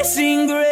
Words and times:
amazing 0.00 0.46
grace. 0.46 0.69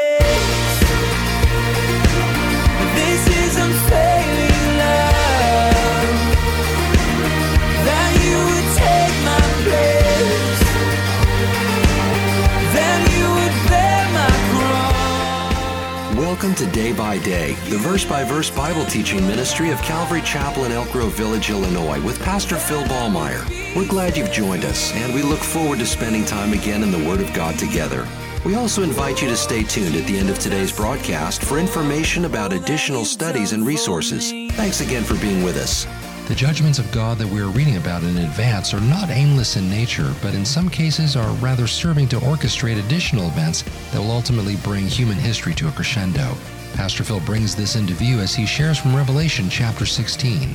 Welcome 16.40 16.66
to 16.66 16.70
Day 16.70 16.92
by 16.92 17.18
Day, 17.18 17.54
the 17.68 17.78
verse 17.78 18.04
by 18.04 18.22
verse 18.22 18.48
Bible 18.48 18.84
teaching 18.84 19.26
ministry 19.26 19.70
of 19.70 19.82
Calvary 19.82 20.22
Chapel 20.22 20.66
in 20.66 20.70
Elk 20.70 20.88
Grove 20.92 21.12
Village, 21.14 21.50
Illinois, 21.50 22.00
with 22.00 22.22
Pastor 22.22 22.54
Phil 22.54 22.84
Ballmaier. 22.84 23.44
We're 23.74 23.88
glad 23.88 24.16
you've 24.16 24.30
joined 24.30 24.64
us, 24.64 24.92
and 24.94 25.12
we 25.12 25.22
look 25.22 25.40
forward 25.40 25.80
to 25.80 25.84
spending 25.86 26.24
time 26.24 26.52
again 26.52 26.84
in 26.84 26.92
the 26.92 27.08
Word 27.08 27.20
of 27.20 27.34
God 27.34 27.58
together. 27.58 28.06
We 28.44 28.54
also 28.54 28.84
invite 28.84 29.20
you 29.20 29.26
to 29.26 29.36
stay 29.36 29.64
tuned 29.64 29.96
at 29.96 30.06
the 30.06 30.16
end 30.16 30.30
of 30.30 30.38
today's 30.38 30.70
broadcast 30.70 31.42
for 31.42 31.58
information 31.58 32.24
about 32.24 32.52
additional 32.52 33.04
studies 33.04 33.52
and 33.52 33.66
resources. 33.66 34.30
Thanks 34.52 34.80
again 34.80 35.02
for 35.02 35.16
being 35.16 35.42
with 35.42 35.56
us. 35.56 35.86
The 36.28 36.34
judgments 36.34 36.78
of 36.78 36.92
God 36.92 37.16
that 37.16 37.26
we 37.26 37.40
are 37.40 37.48
reading 37.48 37.78
about 37.78 38.02
in 38.02 38.18
advance 38.18 38.74
are 38.74 38.82
not 38.82 39.08
aimless 39.08 39.56
in 39.56 39.70
nature, 39.70 40.14
but 40.20 40.34
in 40.34 40.44
some 40.44 40.68
cases 40.68 41.16
are 41.16 41.32
rather 41.36 41.66
serving 41.66 42.08
to 42.08 42.16
orchestrate 42.16 42.78
additional 42.78 43.28
events 43.28 43.62
that 43.92 43.98
will 43.98 44.10
ultimately 44.10 44.56
bring 44.56 44.86
human 44.86 45.16
history 45.16 45.54
to 45.54 45.68
a 45.68 45.72
crescendo. 45.72 46.36
Pastor 46.74 47.02
Phil 47.02 47.20
brings 47.20 47.56
this 47.56 47.76
into 47.76 47.94
view 47.94 48.18
as 48.18 48.34
he 48.34 48.44
shares 48.44 48.76
from 48.76 48.94
Revelation 48.94 49.48
chapter 49.48 49.86
16. 49.86 50.54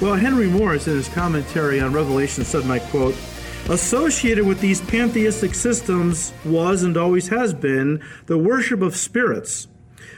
Well, 0.00 0.14
Henry 0.14 0.48
Morris, 0.48 0.88
in 0.88 0.94
his 0.94 1.10
commentary 1.10 1.82
on 1.82 1.92
Revelation, 1.92 2.42
said, 2.42 2.62
and 2.62 2.72
I 2.72 2.78
quote, 2.78 3.14
Associated 3.68 4.46
with 4.46 4.58
these 4.62 4.80
pantheistic 4.80 5.54
systems 5.54 6.32
was 6.46 6.82
and 6.82 6.96
always 6.96 7.28
has 7.28 7.52
been 7.52 8.02
the 8.24 8.38
worship 8.38 8.80
of 8.80 8.96
spirits. 8.96 9.68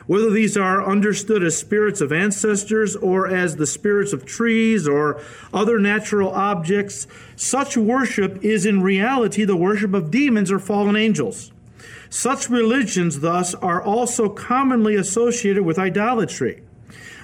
Whether 0.06 0.30
these 0.30 0.56
are 0.56 0.84
understood 0.84 1.42
as 1.42 1.56
spirits 1.56 2.00
of 2.00 2.12
ancestors 2.12 2.96
or 2.96 3.28
as 3.28 3.56
the 3.56 3.66
spirits 3.66 4.12
of 4.12 4.24
trees 4.24 4.88
or 4.88 5.20
other 5.52 5.78
natural 5.78 6.30
objects, 6.30 7.06
such 7.36 7.76
worship 7.76 8.44
is 8.44 8.66
in 8.66 8.82
reality 8.82 9.44
the 9.44 9.56
worship 9.56 9.94
of 9.94 10.10
demons 10.10 10.50
or 10.50 10.58
fallen 10.58 10.96
angels. 10.96 11.52
Such 12.10 12.50
religions, 12.50 13.20
thus, 13.20 13.54
are 13.54 13.82
also 13.82 14.28
commonly 14.28 14.96
associated 14.96 15.62
with 15.64 15.78
idolatry. 15.78 16.62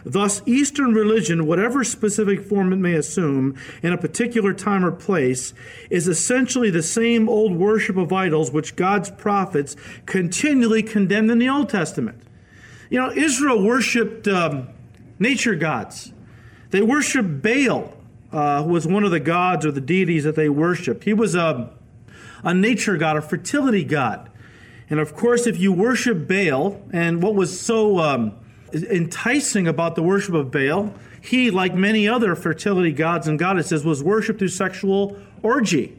Thus, 0.05 0.41
Eastern 0.47 0.95
religion, 0.95 1.47
whatever 1.47 1.85
specific 1.85 2.41
form 2.43 2.73
it 2.73 2.77
may 2.77 2.95
assume 2.95 3.57
in 3.83 3.93
a 3.93 3.99
particular 3.99 4.55
time 4.55 4.85
or 4.85 4.93
place, 4.93 5.53
is 5.91 6.09
essentially 6.09 6.71
the 6.71 6.83
same 6.83 7.29
old 7.29 7.55
worship 7.55 7.97
of 7.97 8.13
idols 8.13 8.51
which 8.51 8.77
God's 8.77 9.11
prophets 9.11 9.77
continually 10.07 10.83
condemned 10.83 11.31
in 11.31 11.39
the 11.39 11.49
Old 11.49 11.69
Testament. 11.69 12.23
You 12.91 12.99
know, 12.99 13.11
Israel 13.11 13.63
worshiped 13.63 14.27
um, 14.29 14.69
nature 15.19 15.55
gods. 15.55 16.13
They 16.71 16.83
worshiped 16.83 17.43
Baal, 17.43 17.95
uh, 18.33 18.63
who 18.63 18.71
was 18.71 18.87
one 18.87 19.05
of 19.05 19.11
the 19.11 19.21
gods 19.21 19.67
or 19.67 19.73
the 19.73 19.81
deities 19.81 20.25
that 20.25 20.37
they 20.37 20.49
worshiped. 20.49 21.05
He 21.05 21.13
was 21.13 21.35
a, 21.35 21.71
a 22.43 22.55
nature 22.55 22.97
god, 22.97 23.17
a 23.17 23.23
fertility 23.23 23.85
god. 23.85 24.31
And 24.91 25.01
of 25.01 25.15
course, 25.15 25.47
if 25.47 25.59
you 25.59 25.73
worship 25.73 26.27
Baal, 26.27 26.81
and 26.93 27.23
what 27.23 27.35
was 27.35 27.61
so 27.61 27.99
um, 27.99 28.35
enticing 28.73 29.69
about 29.69 29.95
the 29.95 30.03
worship 30.03 30.35
of 30.35 30.51
Baal, 30.51 30.95
he, 31.21 31.51
like 31.51 31.75
many 31.75 32.09
other 32.09 32.35
fertility 32.35 32.93
gods 32.93 33.29
and 33.29 33.39
goddesses, 33.39 33.85
was 33.85 34.03
worshipped 34.03 34.39
through 34.39 34.49
sexual 34.49 35.19
orgy. 35.43 35.99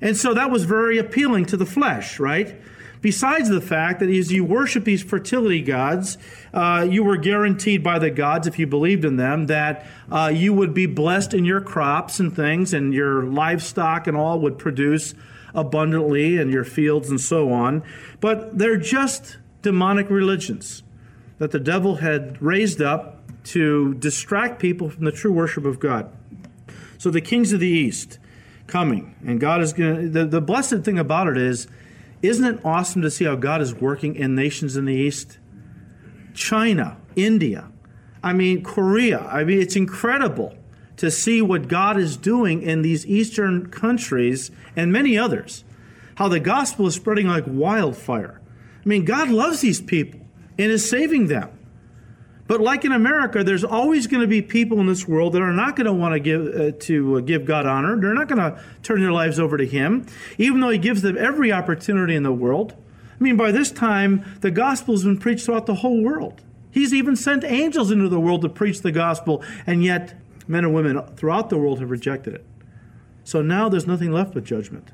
And 0.00 0.16
so 0.16 0.32
that 0.34 0.50
was 0.50 0.64
very 0.64 0.98
appealing 0.98 1.46
to 1.46 1.56
the 1.56 1.66
flesh, 1.66 2.18
right? 2.18 2.56
Besides 3.02 3.48
the 3.48 3.60
fact 3.60 4.00
that 4.00 4.08
as 4.08 4.32
you 4.32 4.44
worship 4.44 4.84
these 4.84 5.02
fertility 5.02 5.60
gods, 5.60 6.16
uh, 6.54 6.86
you 6.88 7.02
were 7.02 7.16
guaranteed 7.16 7.82
by 7.82 7.98
the 7.98 8.10
gods, 8.10 8.46
if 8.46 8.58
you 8.58 8.66
believed 8.66 9.04
in 9.04 9.16
them, 9.16 9.46
that 9.46 9.84
uh, 10.10 10.32
you 10.32 10.54
would 10.54 10.72
be 10.72 10.86
blessed 10.86 11.34
in 11.34 11.44
your 11.44 11.60
crops 11.60 12.20
and 12.20 12.34
things, 12.34 12.72
and 12.72 12.94
your 12.94 13.24
livestock 13.24 14.06
and 14.06 14.16
all 14.16 14.38
would 14.40 14.56
produce 14.56 15.14
abundantly, 15.54 16.38
and 16.38 16.50
your 16.50 16.64
fields 16.64 17.10
and 17.10 17.20
so 17.20 17.52
on. 17.52 17.82
But 18.20 18.56
they're 18.56 18.78
just 18.78 19.36
demonic 19.60 20.08
religions 20.08 20.82
that 21.38 21.50
the 21.50 21.60
devil 21.60 21.96
had 21.96 22.40
raised 22.40 22.80
up 22.80 23.18
to 23.44 23.94
distract 23.94 24.60
people 24.60 24.88
from 24.88 25.04
the 25.04 25.12
true 25.12 25.32
worship 25.32 25.64
of 25.64 25.80
God. 25.80 26.10
So 26.98 27.10
the 27.10 27.20
kings 27.20 27.52
of 27.52 27.58
the 27.58 27.66
east 27.66 28.18
coming, 28.68 29.16
and 29.26 29.40
God 29.40 29.60
is 29.60 29.72
going 29.72 29.96
to. 29.96 30.08
The, 30.08 30.24
the 30.24 30.40
blessed 30.40 30.84
thing 30.84 30.98
about 30.98 31.26
it 31.26 31.36
is, 31.36 31.66
isn't 32.22 32.44
it 32.44 32.64
awesome 32.64 33.02
to 33.02 33.10
see 33.10 33.24
how 33.24 33.34
God 33.34 33.60
is 33.60 33.74
working 33.74 34.14
in 34.14 34.34
nations 34.34 34.76
in 34.76 34.84
the 34.84 34.94
east? 34.94 35.38
China, 36.34 36.96
India, 37.16 37.68
I 38.22 38.32
mean, 38.32 38.62
Korea. 38.62 39.20
I 39.20 39.44
mean, 39.44 39.60
it's 39.60 39.76
incredible 39.76 40.56
to 40.96 41.10
see 41.10 41.42
what 41.42 41.68
God 41.68 41.98
is 41.98 42.16
doing 42.16 42.62
in 42.62 42.82
these 42.82 43.04
eastern 43.06 43.68
countries 43.70 44.50
and 44.76 44.92
many 44.92 45.18
others. 45.18 45.64
How 46.16 46.28
the 46.28 46.40
gospel 46.40 46.86
is 46.86 46.94
spreading 46.94 47.26
like 47.26 47.44
wildfire. 47.46 48.40
I 48.84 48.88
mean, 48.88 49.04
God 49.04 49.28
loves 49.28 49.60
these 49.60 49.80
people 49.80 50.20
and 50.58 50.70
is 50.70 50.88
saving 50.88 51.26
them. 51.26 51.50
But 52.52 52.60
like 52.60 52.84
in 52.84 52.92
America, 52.92 53.42
there's 53.42 53.64
always 53.64 54.06
going 54.06 54.20
to 54.20 54.26
be 54.26 54.42
people 54.42 54.78
in 54.78 54.86
this 54.86 55.08
world 55.08 55.32
that 55.32 55.40
are 55.40 55.54
not 55.54 55.74
going 55.74 55.86
to 55.86 55.92
want 55.94 56.12
to 56.12 56.20
give 56.20 56.46
uh, 56.48 56.72
to 56.80 57.16
uh, 57.16 57.20
give 57.20 57.46
God 57.46 57.64
honor. 57.64 57.98
They're 57.98 58.12
not 58.12 58.28
going 58.28 58.42
to 58.42 58.62
turn 58.82 59.00
their 59.00 59.10
lives 59.10 59.40
over 59.40 59.56
to 59.56 59.64
Him, 59.64 60.04
even 60.36 60.60
though 60.60 60.68
He 60.68 60.76
gives 60.76 61.00
them 61.00 61.16
every 61.16 61.50
opportunity 61.50 62.14
in 62.14 62.24
the 62.24 62.30
world. 62.30 62.74
I 63.18 63.24
mean, 63.24 63.38
by 63.38 63.52
this 63.52 63.70
time, 63.70 64.22
the 64.42 64.50
gospel 64.50 64.92
has 64.92 65.02
been 65.02 65.16
preached 65.16 65.46
throughout 65.46 65.64
the 65.64 65.76
whole 65.76 66.02
world. 66.02 66.42
He's 66.70 66.92
even 66.92 67.16
sent 67.16 67.42
angels 67.42 67.90
into 67.90 68.10
the 68.10 68.20
world 68.20 68.42
to 68.42 68.50
preach 68.50 68.82
the 68.82 68.92
gospel, 68.92 69.42
and 69.66 69.82
yet 69.82 70.12
men 70.46 70.66
and 70.66 70.74
women 70.74 71.00
throughout 71.16 71.48
the 71.48 71.56
world 71.56 71.80
have 71.80 71.90
rejected 71.90 72.34
it. 72.34 72.44
So 73.24 73.40
now 73.40 73.70
there's 73.70 73.86
nothing 73.86 74.12
left 74.12 74.34
but 74.34 74.44
judgment. 74.44 74.90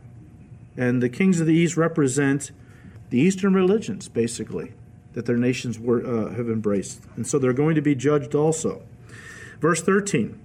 And 0.76 1.02
the 1.02 1.08
kings 1.08 1.40
of 1.40 1.48
the 1.48 1.54
East 1.54 1.76
represent 1.76 2.52
the 3.10 3.18
Eastern 3.18 3.52
religions, 3.52 4.08
basically 4.08 4.74
that 5.18 5.26
their 5.26 5.36
nations 5.36 5.80
were, 5.80 6.06
uh, 6.06 6.32
have 6.36 6.48
embraced. 6.48 7.00
And 7.16 7.26
so 7.26 7.40
they're 7.40 7.52
going 7.52 7.74
to 7.74 7.82
be 7.82 7.96
judged 7.96 8.36
also. 8.36 8.82
Verse 9.60 9.82
13 9.82 10.38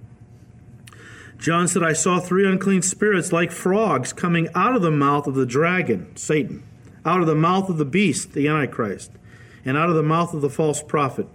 John 1.38 1.68
said, 1.68 1.84
I 1.84 1.92
saw 1.92 2.18
three 2.18 2.44
unclean 2.44 2.82
spirits 2.82 3.32
like 3.32 3.52
frogs 3.52 4.12
coming 4.12 4.48
out 4.52 4.74
of 4.74 4.82
the 4.82 4.90
mouth 4.90 5.28
of 5.28 5.36
the 5.36 5.46
dragon, 5.46 6.16
Satan, 6.16 6.64
out 7.04 7.20
of 7.20 7.28
the 7.28 7.36
mouth 7.36 7.68
of 7.68 7.78
the 7.78 7.84
beast, 7.84 8.32
the 8.32 8.48
Antichrist, 8.48 9.12
and 9.64 9.76
out 9.76 9.90
of 9.90 9.94
the 9.94 10.02
mouth 10.02 10.34
of 10.34 10.40
the 10.40 10.50
false 10.50 10.82
prophet. 10.82 11.28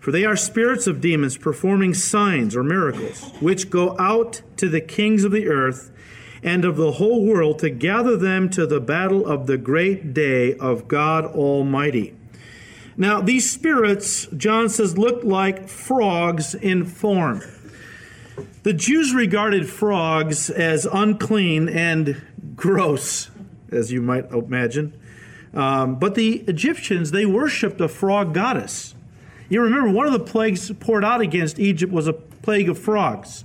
For 0.00 0.10
they 0.10 0.24
are 0.24 0.34
spirits 0.34 0.88
of 0.88 1.00
demons 1.00 1.38
performing 1.38 1.94
signs 1.94 2.56
or 2.56 2.64
miracles, 2.64 3.30
which 3.38 3.70
go 3.70 3.96
out 4.00 4.42
to 4.56 4.68
the 4.68 4.80
kings 4.80 5.22
of 5.22 5.30
the 5.30 5.46
earth 5.46 5.92
and 6.42 6.64
of 6.64 6.76
the 6.76 6.92
whole 6.92 7.24
world 7.24 7.60
to 7.60 7.70
gather 7.70 8.16
them 8.16 8.50
to 8.50 8.66
the 8.66 8.80
battle 8.80 9.24
of 9.24 9.46
the 9.46 9.58
great 9.58 10.12
day 10.12 10.54
of 10.54 10.88
God 10.88 11.24
Almighty. 11.24 12.17
Now, 13.00 13.20
these 13.20 13.48
spirits, 13.48 14.26
John 14.36 14.68
says, 14.68 14.98
looked 14.98 15.22
like 15.24 15.68
frogs 15.68 16.52
in 16.52 16.84
form. 16.84 17.42
The 18.64 18.72
Jews 18.72 19.14
regarded 19.14 19.70
frogs 19.70 20.50
as 20.50 20.84
unclean 20.84 21.68
and 21.68 22.20
gross, 22.56 23.30
as 23.70 23.92
you 23.92 24.02
might 24.02 24.30
imagine. 24.32 25.00
Um, 25.54 25.94
but 26.00 26.16
the 26.16 26.38
Egyptians, 26.48 27.12
they 27.12 27.24
worshipped 27.24 27.80
a 27.80 27.86
frog 27.86 28.34
goddess. 28.34 28.96
You 29.48 29.62
remember, 29.62 29.90
one 29.90 30.06
of 30.06 30.12
the 30.12 30.18
plagues 30.18 30.70
poured 30.80 31.04
out 31.04 31.20
against 31.20 31.60
Egypt 31.60 31.92
was 31.92 32.08
a 32.08 32.12
plague 32.12 32.68
of 32.68 32.78
frogs 32.78 33.44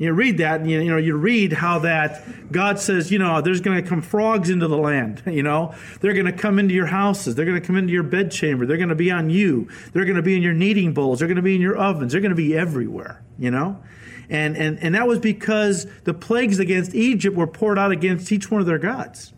you 0.00 0.14
read 0.14 0.38
that, 0.38 0.62
and 0.62 0.70
you, 0.70 0.80
you 0.80 0.90
know, 0.90 0.96
you 0.96 1.14
read 1.14 1.52
how 1.52 1.80
that 1.80 2.50
God 2.50 2.78
says, 2.78 3.12
you 3.12 3.18
know, 3.18 3.42
there's 3.42 3.60
going 3.60 3.82
to 3.82 3.86
come 3.86 4.00
frogs 4.00 4.48
into 4.48 4.66
the 4.66 4.78
land. 4.78 5.22
You 5.40 5.44
know, 5.44 5.74
they're 6.00 6.12
going 6.12 6.26
to 6.26 6.32
come 6.32 6.58
into 6.58 6.74
your 6.74 6.86
houses. 6.86 7.34
They're 7.34 7.46
going 7.46 7.60
to 7.60 7.66
come 7.66 7.76
into 7.76 7.92
your 7.92 8.02
bedchamber. 8.02 8.66
They're 8.66 8.76
going 8.76 8.90
to 8.90 8.94
be 8.94 9.10
on 9.10 9.30
you. 9.30 9.68
They're 9.92 10.04
going 10.04 10.16
to 10.16 10.22
be 10.22 10.36
in 10.36 10.42
your 10.42 10.52
kneading 10.52 10.92
bowls. 10.92 11.18
They're 11.18 11.28
going 11.28 11.36
to 11.36 11.42
be 11.42 11.54
in 11.54 11.62
your 11.62 11.76
ovens. 11.76 12.12
They're 12.12 12.20
going 12.20 12.30
to 12.30 12.36
be 12.36 12.54
everywhere. 12.56 13.22
You 13.38 13.50
know, 13.50 13.82
and 14.28 14.56
and 14.56 14.78
and 14.80 14.94
that 14.94 15.06
was 15.06 15.18
because 15.18 15.86
the 16.04 16.12
plagues 16.12 16.58
against 16.58 16.94
Egypt 16.94 17.36
were 17.36 17.46
poured 17.46 17.78
out 17.78 17.90
against 17.90 18.32
each 18.32 18.50
one 18.50 18.60
of 18.60 18.66
their 18.66 18.78
gods. 18.78 19.32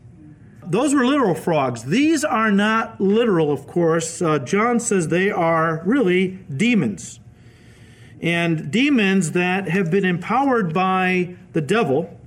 Those 0.64 0.94
were 0.94 1.04
literal 1.04 1.34
frogs. 1.34 1.84
These 1.84 2.24
are 2.24 2.50
not 2.50 3.00
literal, 3.00 3.52
of 3.52 3.66
course. 3.66 4.22
Uh, 4.22 4.38
John 4.38 4.80
says 4.80 5.08
they 5.08 5.30
are 5.30 5.82
really 5.84 6.38
demons 6.56 7.20
and 8.22 8.70
demons 8.70 9.32
that 9.32 9.68
have 9.68 9.90
been 9.90 10.04
empowered 10.04 10.72
by 10.72 11.34
the 11.52 11.60
devil 11.60 12.18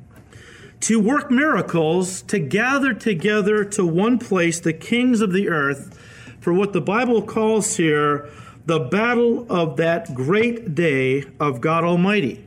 to 0.82 1.00
work 1.00 1.32
miracles, 1.32 2.22
to 2.24 2.38
gather 2.38 2.94
together 2.94 3.64
to 3.64 3.86
one 3.86 4.20
place 4.20 4.60
the 4.60 4.74
kings 4.74 5.22
of 5.22 5.34
the 5.34 5.50
earth 5.50 5.98
for 6.40 6.54
what 6.54 6.74
the 6.74 6.82
Bible 6.82 7.24
calls 7.24 7.78
here 7.78 8.30
the 8.66 8.80
battle 8.80 9.46
of 9.50 9.78
that 9.78 10.14
great 10.14 10.76
day 10.76 11.24
of 11.40 11.62
God 11.62 11.84
Almighty. 11.84 12.44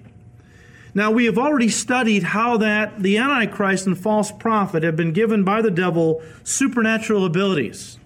Now, 0.94 1.10
we 1.10 1.26
have 1.26 1.38
already 1.38 1.68
studied 1.68 2.24
how 2.24 2.56
that 2.56 3.02
the 3.02 3.18
Antichrist 3.18 3.86
and 3.86 3.96
false 3.96 4.32
prophet 4.32 4.82
have 4.82 4.96
been 4.96 5.12
given 5.12 5.44
by 5.44 5.62
the 5.62 5.70
devil 5.70 6.22
supernatural 6.42 7.24
abilities. 7.24 7.98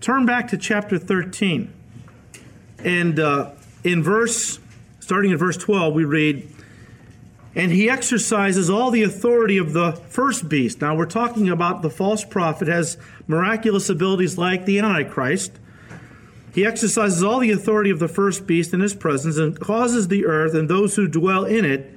Turn 0.00 0.26
back 0.26 0.48
to 0.48 0.56
chapter 0.56 0.98
13. 0.98 1.72
And 2.78 3.20
uh, 3.20 3.52
in 3.84 4.02
verse, 4.02 4.58
starting 5.10 5.32
in 5.32 5.36
verse 5.36 5.56
12, 5.56 5.92
we 5.92 6.04
read, 6.04 6.48
And 7.56 7.72
he 7.72 7.90
exercises 7.90 8.70
all 8.70 8.92
the 8.92 9.02
authority 9.02 9.58
of 9.58 9.72
the 9.72 9.90
first 9.90 10.48
beast. 10.48 10.80
Now, 10.80 10.94
we're 10.94 11.04
talking 11.04 11.48
about 11.48 11.82
the 11.82 11.90
false 11.90 12.24
prophet 12.24 12.68
has 12.68 12.96
miraculous 13.26 13.88
abilities 13.88 14.38
like 14.38 14.66
the 14.66 14.78
Antichrist. 14.78 15.58
He 16.54 16.64
exercises 16.64 17.24
all 17.24 17.40
the 17.40 17.50
authority 17.50 17.90
of 17.90 17.98
the 17.98 18.06
first 18.06 18.46
beast 18.46 18.72
in 18.72 18.78
his 18.78 18.94
presence 18.94 19.36
and 19.36 19.58
causes 19.58 20.06
the 20.06 20.26
earth 20.26 20.54
and 20.54 20.70
those 20.70 20.94
who 20.94 21.08
dwell 21.08 21.44
in 21.44 21.64
it 21.64 21.92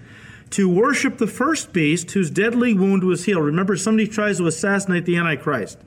to 0.49 0.67
worship 0.67 1.19
the 1.19 1.27
first 1.27 1.71
beast 1.71 2.09
whose 2.13 2.31
deadly 2.31 2.73
wound 2.73 3.03
was 3.03 3.25
healed. 3.25 3.43
Remember, 3.43 3.77
somebody 3.77 4.07
tries 4.07 4.39
to 4.39 4.47
assassinate 4.47 5.05
the 5.05 5.17
Antichrist. 5.17 5.77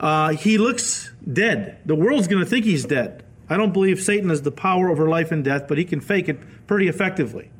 Uh, 0.00 0.30
he 0.30 0.58
looks 0.58 1.12
dead. 1.32 1.78
The 1.86 1.94
world's 1.94 2.26
going 2.26 2.42
to 2.42 2.50
think 2.50 2.64
he's 2.64 2.84
dead. 2.84 3.22
I 3.48 3.56
don't 3.56 3.72
believe 3.72 4.00
Satan 4.00 4.30
has 4.30 4.42
the 4.42 4.50
power 4.50 4.88
over 4.88 5.08
life 5.08 5.30
and 5.30 5.44
death, 5.44 5.68
but 5.68 5.78
he 5.78 5.84
can 5.84 6.00
fake 6.00 6.28
it 6.28 6.66
pretty 6.66 6.88
effectively. 6.88 7.50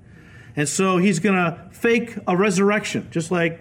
And 0.57 0.69
so 0.69 0.97
he's 0.99 1.19
going 1.19 1.37
to 1.37 1.69
fake 1.71 2.17
a 2.27 2.37
resurrection, 2.37 3.09
just 3.11 3.31
like 3.31 3.61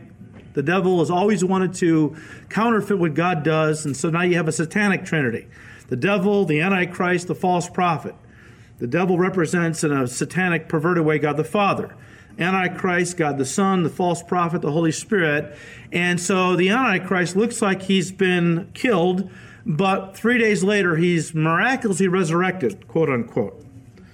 the 0.54 0.63
devil 0.63 1.00
has 1.00 1.12
always 1.12 1.44
wanted 1.44 1.74
to 1.75 2.16
counterfeit 2.50 2.98
what 2.98 3.13
God 3.13 3.44
does. 3.44 3.86
And 3.86 3.95
so 3.95 4.10
now 4.10 4.22
you 4.22 4.36
have 4.36 4.48
a 4.48 4.54
satanic 4.54 5.06
trinity 5.06 5.48
the 5.88 5.95
devil, 5.95 6.45
the 6.45 6.62
Antichrist, 6.62 7.27
the 7.27 7.36
false 7.36 7.69
prophet. 7.69 8.16
The 8.80 8.88
devil 8.88 9.19
represents 9.19 9.83
in 9.83 9.92
a 9.92 10.07
satanic, 10.07 10.68
perverted 10.68 11.06
way 11.06 11.19
God 11.19 11.38
the 11.38 11.44
Father. 11.44 11.95
Antichrist, 12.39 13.18
God 13.18 13.38
the 13.38 13.45
Son, 13.45 13.83
the 13.83 13.89
false 13.89 14.21
prophet, 14.24 14.62
the 14.62 14.71
Holy 14.71 14.92
Spirit. 14.92 15.56
And 15.92 16.19
so 16.19 16.56
the 16.56 16.69
Antichrist 16.69 17.36
looks 17.36 17.62
like 17.62 17.83
he's 17.83 18.12
been 18.12 18.69
killed, 18.74 19.30
but 19.65 20.15
three 20.15 20.38
days 20.38 20.63
later 20.63 20.95
he's 20.95 21.33
miraculously 21.33 22.07
resurrected, 22.07 22.88
quote 22.88 23.09
unquote. 23.09 23.65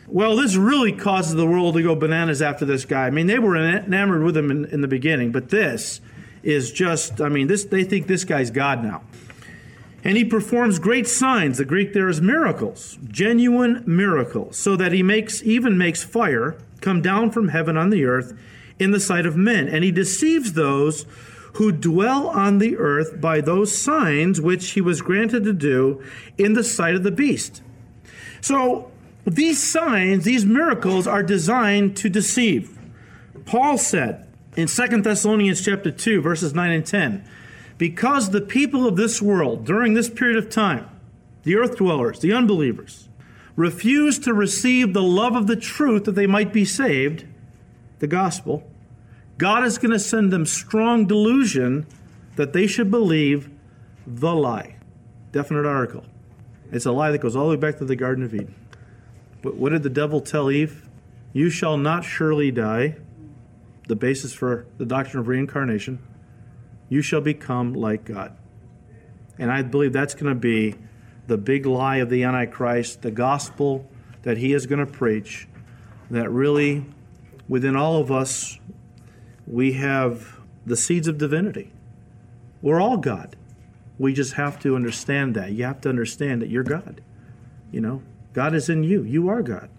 Well, 0.08 0.36
this 0.36 0.56
really 0.56 0.92
causes 0.92 1.36
the 1.36 1.48
world 1.48 1.76
to 1.76 1.84
go 1.84 1.96
bananas 1.96 2.42
after 2.42 2.66
this 2.66 2.84
guy. 2.84 3.08
I 3.08 3.12
mean, 3.12 3.28
they 3.28 3.40
were 3.40 3.56
enamored 3.56 4.24
with 4.24 4.36
him 4.36 4.52
in, 4.52 4.66
in 4.66 4.82
the 4.82 4.88
beginning, 4.88 5.32
but 5.32 5.50
this 5.50 6.02
is 6.44 6.72
just, 6.72 7.22
I 7.22 7.30
mean, 7.30 7.48
this 7.48 7.64
they 7.66 7.84
think 7.84 8.08
this 8.08 8.24
guy's 8.24 8.52
God 8.52 8.84
now. 8.84 9.04
And 10.04 10.18
he 10.18 10.26
performs 10.26 10.80
great 10.80 11.08
signs. 11.08 11.60
The 11.60 11.66
Greek 11.66 11.94
there 11.94 12.10
is 12.10 12.22
miracles, 12.22 12.98
genuine 13.08 13.84
miracles, 13.86 14.58
so 14.58 14.76
that 14.76 14.92
he 14.92 15.04
makes 15.04 15.44
even 15.44 15.78
makes 15.78 16.04
fire 16.04 16.58
come 16.82 17.02
down 17.02 17.32
from 17.32 17.50
heaven 17.50 17.78
on 17.78 17.90
the 17.90 18.06
earth 18.06 18.38
in 18.80 18.92
the 18.92 19.00
sight 19.00 19.26
of 19.26 19.38
men. 19.38 19.68
And 19.68 19.84
he 19.84 19.92
deceives 19.92 20.54
those 20.54 21.06
who 21.54 21.72
dwell 21.72 22.28
on 22.28 22.60
the 22.60 22.78
earth 22.78 23.20
by 23.20 23.42
those 23.42 23.78
signs 23.78 24.40
which 24.40 24.72
he 24.72 24.82
was 24.82 25.02
granted 25.02 25.44
to 25.44 25.54
do 25.54 26.04
in 26.38 26.54
the 26.54 26.64
sight 26.64 26.96
of 26.96 27.04
the 27.04 27.12
beast. 27.12 27.62
So 28.40 28.92
these 29.26 29.62
signs, 29.62 30.24
these 30.24 30.46
miracles 30.46 31.08
are 31.08 31.24
designed 31.24 31.98
to 31.98 32.10
deceive. 32.10 32.78
Paul 33.46 33.78
said 33.78 34.28
in 34.56 34.68
2 34.68 35.02
Thessalonians 35.02 35.64
chapter 35.64 35.92
2 35.92 36.22
verses 36.22 36.54
9 36.54 36.72
and 36.72 36.86
10, 36.86 37.28
because 37.78 38.30
the 38.30 38.42
people 38.42 38.88
of 38.88 38.96
this 38.96 39.22
world 39.22 39.66
during 39.66 39.94
this 39.94 40.10
period 40.10 40.38
of 40.38 40.50
time, 40.50 40.88
the 41.44 41.56
earth 41.56 41.78
dwellers, 41.78 42.20
the 42.20 42.34
unbelievers, 42.34 43.10
refuse 43.56 44.20
to 44.20 44.34
receive 44.34 44.94
the 44.94 45.04
love 45.04 45.36
of 45.36 45.48
the 45.48 45.56
truth 45.56 46.06
that 46.06 46.14
they 46.14 46.28
might 46.28 46.54
be 46.54 46.66
saved, 46.66 47.26
the 48.00 48.08
gospel, 48.08 48.71
God 49.42 49.64
is 49.64 49.80
going 49.80 49.90
to 49.90 49.98
send 49.98 50.32
them 50.32 50.46
strong 50.46 51.08
delusion 51.08 51.88
that 52.36 52.54
they 52.54 52.68
should 52.68 52.92
believe 52.92 53.50
the 54.06 54.36
lie. 54.36 54.76
Definite 55.32 55.66
article. 55.66 56.06
It's 56.72 56.86
a 56.86 56.92
lie 56.92 57.10
that 57.10 57.22
goes 57.22 57.36
all 57.36 57.46
the 57.46 57.56
way 57.56 57.56
back 57.56 57.80
to 57.80 57.86
the 57.86 57.96
Garden 57.96 58.24
of 58.24 58.36
Eden. 58.36 58.54
What 59.42 59.70
did 59.70 59.82
the 59.82 59.90
devil 59.90 60.22
tell 60.22 60.52
Eve? 60.52 60.88
You 61.34 61.50
shall 61.50 61.76
not 61.76 62.04
surely 62.06 62.52
die. 62.52 62.98
The 63.88 63.96
basis 63.96 64.32
for 64.32 64.68
the 64.78 64.86
doctrine 64.86 65.22
of 65.22 65.28
reincarnation. 65.28 65.98
You 66.88 67.02
shall 67.02 67.22
become 67.22 67.74
like 67.74 68.06
God. 68.06 68.38
And 69.40 69.52
I 69.52 69.64
believe 69.64 69.92
that's 69.92 70.14
going 70.14 70.32
to 70.32 70.40
be 70.40 70.76
the 71.26 71.40
big 71.40 71.66
lie 71.66 71.98
of 71.98 72.12
the 72.12 72.22
Antichrist, 72.22 73.02
the 73.02 73.10
gospel 73.10 73.90
that 74.22 74.38
he 74.38 74.54
is 74.54 74.68
going 74.68 74.86
to 74.86 74.92
preach, 74.92 75.48
that 76.12 76.30
really 76.30 76.86
within 77.50 77.76
all 77.76 78.00
of 78.00 78.12
us 78.12 78.60
we 79.52 79.74
have 79.74 80.40
the 80.66 80.78
seeds 80.78 81.08
of 81.08 81.18
divinity. 81.18 81.74
We're 82.62 82.80
all 82.80 82.98
God. 82.98 83.36
We 84.00 84.14
just 84.14 84.34
have 84.34 84.58
to 84.62 84.76
understand 84.76 85.36
that. 85.36 85.52
You 85.52 85.66
have 85.66 85.82
to 85.82 85.90
understand 85.90 86.42
that 86.42 86.50
you're 86.50 86.64
God. 86.64 87.02
You 87.72 87.82
know, 87.82 88.02
God 88.34 88.56
is 88.56 88.70
in 88.70 88.84
you. 88.84 89.04
You 89.04 89.28
are 89.28 89.44
God. 89.44 89.70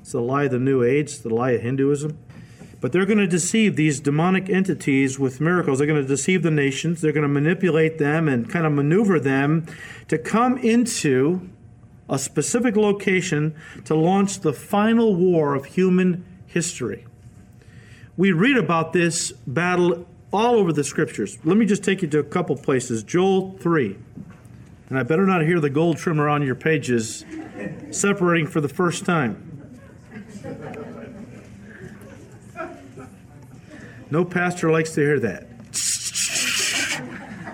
It's 0.00 0.12
the 0.12 0.20
lie 0.20 0.44
of 0.44 0.52
the 0.52 0.58
New 0.60 0.84
Age, 0.84 1.18
the 1.18 1.34
lie 1.34 1.50
of 1.50 1.62
Hinduism. 1.62 2.16
But 2.80 2.92
they're 2.92 3.06
going 3.06 3.18
to 3.18 3.26
deceive 3.26 3.74
these 3.74 3.98
demonic 3.98 4.48
entities 4.48 5.18
with 5.18 5.40
miracles. 5.40 5.78
They're 5.78 5.88
going 5.88 6.02
to 6.02 6.06
deceive 6.06 6.42
the 6.44 6.50
nations. 6.50 7.00
They're 7.00 7.12
going 7.12 7.22
to 7.22 7.28
manipulate 7.28 7.98
them 7.98 8.28
and 8.28 8.48
kind 8.48 8.64
of 8.64 8.72
maneuver 8.72 9.18
them 9.18 9.66
to 10.06 10.18
come 10.18 10.56
into 10.58 11.50
a 12.08 12.18
specific 12.18 12.76
location 12.76 13.56
to 13.86 13.96
launch 13.96 14.40
the 14.40 14.52
final 14.52 15.16
war 15.16 15.54
of 15.54 15.64
human 15.64 16.24
history. 16.46 17.06
We 18.16 18.32
read 18.32 18.56
about 18.56 18.94
this 18.94 19.32
battle 19.46 20.06
all 20.32 20.54
over 20.54 20.72
the 20.72 20.84
scriptures. 20.84 21.38
Let 21.44 21.56
me 21.56 21.66
just 21.66 21.84
take 21.84 22.00
you 22.00 22.08
to 22.08 22.18
a 22.18 22.24
couple 22.24 22.56
places. 22.56 23.02
Joel 23.02 23.58
3. 23.58 23.96
And 24.88 24.98
I 24.98 25.02
better 25.02 25.26
not 25.26 25.42
hear 25.42 25.60
the 25.60 25.68
gold 25.68 25.98
trimmer 25.98 26.28
on 26.28 26.42
your 26.42 26.54
pages 26.54 27.24
separating 27.90 28.46
for 28.46 28.60
the 28.60 28.68
first 28.68 29.04
time. 29.04 29.42
No 34.10 34.24
pastor 34.24 34.70
likes 34.70 34.92
to 34.92 35.00
hear 35.00 35.20
that. 35.20 35.48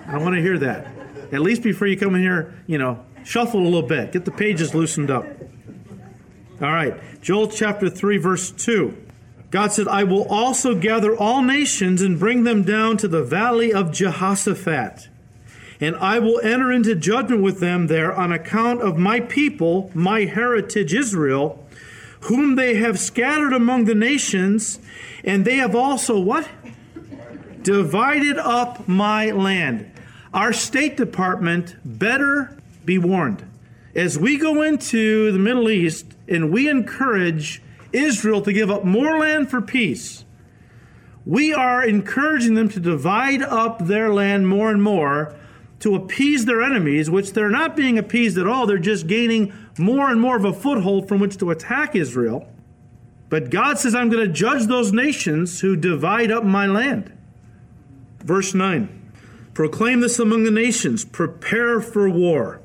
I 0.07 0.17
want 0.17 0.35
to 0.35 0.41
hear 0.41 0.59
that. 0.59 0.87
At 1.31 1.41
least 1.41 1.63
before 1.63 1.87
you 1.87 1.97
come 1.97 2.13
in 2.15 2.21
here, 2.21 2.53
you 2.67 2.77
know, 2.77 3.03
shuffle 3.23 3.59
a 3.59 3.63
little 3.63 3.81
bit, 3.81 4.11
get 4.11 4.23
the 4.23 4.31
pages 4.31 4.75
loosened 4.75 5.09
up. 5.09 5.25
All 6.61 6.71
right, 6.71 6.93
Joel 7.21 7.47
chapter 7.47 7.89
3, 7.89 8.17
verse 8.17 8.51
2. 8.51 9.02
God 9.53 9.71
said, 9.71 9.87
I 9.87 10.03
will 10.03 10.27
also 10.29 10.73
gather 10.73 11.15
all 11.15 11.43
nations 11.43 12.01
and 12.01 12.17
bring 12.17 12.43
them 12.43 12.63
down 12.63 12.97
to 12.97 13.07
the 13.07 13.21
valley 13.21 13.71
of 13.71 13.91
Jehoshaphat. 13.91 15.09
And 15.79 15.95
I 15.97 16.17
will 16.17 16.39
enter 16.39 16.71
into 16.71 16.95
judgment 16.95 17.43
with 17.43 17.59
them 17.59 17.85
there 17.85 18.11
on 18.11 18.31
account 18.31 18.81
of 18.81 18.97
my 18.97 19.19
people, 19.19 19.91
my 19.93 20.21
heritage 20.21 20.95
Israel, 20.95 21.63
whom 22.21 22.55
they 22.55 22.77
have 22.77 22.97
scattered 22.99 23.53
among 23.53 23.85
the 23.85 23.93
nations, 23.93 24.79
and 25.23 25.45
they 25.45 25.57
have 25.57 25.75
also 25.75 26.19
what? 26.19 26.49
Divided 27.61 28.39
up 28.39 28.87
my 28.87 29.29
land. 29.29 29.91
Our 30.33 30.51
State 30.51 30.97
Department 30.97 31.75
better 31.85 32.57
be 32.85 32.97
warned. 32.97 33.45
As 33.93 34.17
we 34.17 34.35
go 34.37 34.63
into 34.63 35.31
the 35.31 35.37
Middle 35.37 35.69
East 35.69 36.07
and 36.27 36.51
we 36.51 36.67
encourage 36.67 37.61
Israel 37.93 38.41
to 38.41 38.51
give 38.51 38.69
up 38.69 38.83
more 38.83 39.17
land 39.19 39.49
for 39.49 39.61
peace, 39.61 40.25
we 41.25 41.53
are 41.53 41.85
encouraging 41.85 42.55
them 42.55 42.67
to 42.69 42.79
divide 42.79 43.41
up 43.41 43.85
their 43.85 44.13
land 44.13 44.47
more 44.47 44.69
and 44.69 44.83
more 44.83 45.35
to 45.79 45.95
appease 45.95 46.45
their 46.45 46.61
enemies, 46.61 47.09
which 47.09 47.33
they're 47.33 47.49
not 47.49 47.75
being 47.75 47.97
appeased 47.97 48.37
at 48.37 48.47
all. 48.47 48.65
They're 48.65 48.77
just 48.77 49.05
gaining 49.07 49.53
more 49.77 50.09
and 50.09 50.19
more 50.19 50.37
of 50.37 50.45
a 50.45 50.53
foothold 50.53 51.07
from 51.07 51.19
which 51.19 51.37
to 51.37 51.51
attack 51.51 51.95
Israel. 51.95 52.47
But 53.29 53.49
God 53.49 53.77
says, 53.77 53.95
I'm 53.95 54.09
going 54.09 54.25
to 54.25 54.33
judge 54.33 54.67
those 54.67 54.93
nations 54.93 55.59
who 55.59 55.75
divide 55.75 56.31
up 56.31 56.43
my 56.43 56.67
land. 56.67 57.11
Verse 58.19 58.53
9 58.53 59.11
Proclaim 59.53 59.99
this 59.99 60.19
among 60.19 60.43
the 60.43 60.51
nations, 60.51 61.03
prepare 61.05 61.81
for 61.81 62.09
war. 62.09 62.61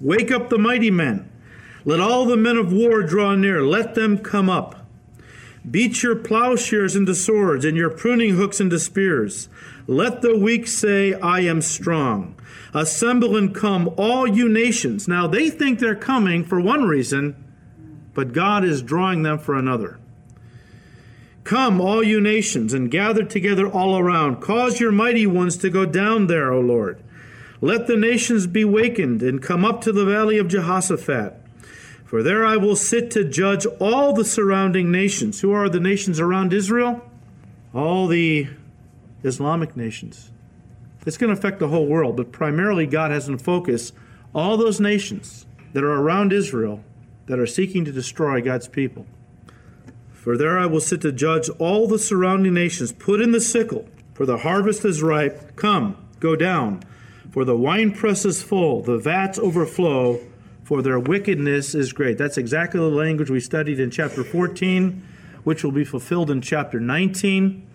Wake 0.00 0.30
up 0.30 0.50
the 0.50 0.58
mighty 0.58 0.90
men. 0.90 1.30
Let 1.88 2.00
all 2.00 2.26
the 2.26 2.36
men 2.36 2.58
of 2.58 2.70
war 2.70 3.02
draw 3.02 3.34
near. 3.34 3.62
Let 3.62 3.94
them 3.94 4.18
come 4.18 4.50
up. 4.50 4.84
Beat 5.70 6.02
your 6.02 6.16
plowshares 6.16 6.94
into 6.94 7.14
swords 7.14 7.64
and 7.64 7.78
your 7.78 7.88
pruning 7.88 8.36
hooks 8.36 8.60
into 8.60 8.78
spears. 8.78 9.48
Let 9.86 10.20
the 10.20 10.36
weak 10.36 10.68
say, 10.68 11.14
I 11.14 11.40
am 11.40 11.62
strong. 11.62 12.38
Assemble 12.74 13.38
and 13.38 13.54
come, 13.54 13.88
all 13.96 14.26
you 14.26 14.50
nations. 14.50 15.08
Now 15.08 15.26
they 15.26 15.48
think 15.48 15.78
they're 15.78 15.94
coming 15.94 16.44
for 16.44 16.60
one 16.60 16.84
reason, 16.84 17.34
but 18.12 18.34
God 18.34 18.64
is 18.64 18.82
drawing 18.82 19.22
them 19.22 19.38
for 19.38 19.54
another. 19.54 19.98
Come, 21.42 21.80
all 21.80 22.02
you 22.02 22.20
nations, 22.20 22.74
and 22.74 22.90
gather 22.90 23.24
together 23.24 23.66
all 23.66 23.98
around. 23.98 24.42
Cause 24.42 24.78
your 24.78 24.92
mighty 24.92 25.26
ones 25.26 25.56
to 25.56 25.70
go 25.70 25.86
down 25.86 26.26
there, 26.26 26.52
O 26.52 26.60
Lord. 26.60 27.02
Let 27.62 27.86
the 27.86 27.96
nations 27.96 28.46
be 28.46 28.66
wakened 28.66 29.22
and 29.22 29.40
come 29.40 29.64
up 29.64 29.80
to 29.84 29.92
the 29.92 30.04
valley 30.04 30.36
of 30.36 30.48
Jehoshaphat. 30.48 31.47
For 32.08 32.24
there 32.24 32.44
I 32.44 32.56
will 32.56 32.74
sit 32.74 33.10
to 33.12 33.24
judge 33.24 33.66
all 33.78 34.12
the 34.12 34.24
surrounding 34.24 34.90
nations. 34.90 35.42
Who 35.42 35.52
are 35.52 35.68
the 35.68 35.78
nations 35.78 36.18
around 36.18 36.52
Israel? 36.52 37.08
all 37.74 38.06
the 38.06 38.48
Islamic 39.22 39.76
nations. 39.76 40.30
It's 41.06 41.16
going 41.16 41.32
to 41.32 41.38
affect 41.38 41.58
the 41.58 41.68
whole 41.68 41.86
world, 41.86 42.16
but 42.16 42.32
primarily 42.32 42.86
God 42.86 43.10
has 43.10 43.28
in 43.28 43.38
focus 43.38 43.92
all 44.34 44.56
those 44.56 44.80
nations 44.80 45.46
that 45.72 45.84
are 45.84 45.92
around 45.92 46.32
Israel 46.32 46.82
that 47.26 47.38
are 47.38 47.46
seeking 47.46 47.84
to 47.84 47.92
destroy 47.92 48.40
God's 48.40 48.68
people. 48.68 49.06
For 50.12 50.36
there 50.36 50.58
I 50.58 50.66
will 50.66 50.80
sit 50.80 51.00
to 51.02 51.12
judge 51.12 51.48
all 51.58 51.86
the 51.86 51.98
surrounding 51.98 52.54
nations. 52.54 52.92
Put 52.92 53.20
in 53.20 53.32
the 53.32 53.40
sickle, 53.40 53.88
for 54.14 54.26
the 54.26 54.38
harvest 54.38 54.84
is 54.84 55.02
ripe. 55.02 55.56
Come, 55.56 55.96
go 56.20 56.36
down, 56.36 56.82
for 57.30 57.44
the 57.44 57.56
winepress 57.56 58.24
is 58.24 58.42
full, 58.42 58.82
the 58.82 58.98
vats 58.98 59.38
overflow, 59.38 60.20
for 60.68 60.82
their 60.82 61.00
wickedness 61.00 61.74
is 61.74 61.94
great. 61.94 62.18
That's 62.18 62.36
exactly 62.36 62.78
the 62.78 62.88
language 62.88 63.30
we 63.30 63.40
studied 63.40 63.80
in 63.80 63.90
chapter 63.90 64.22
14, 64.22 65.02
which 65.42 65.64
will 65.64 65.72
be 65.72 65.82
fulfilled 65.82 66.30
in 66.30 66.42
chapter 66.42 66.78
19. 66.78 67.66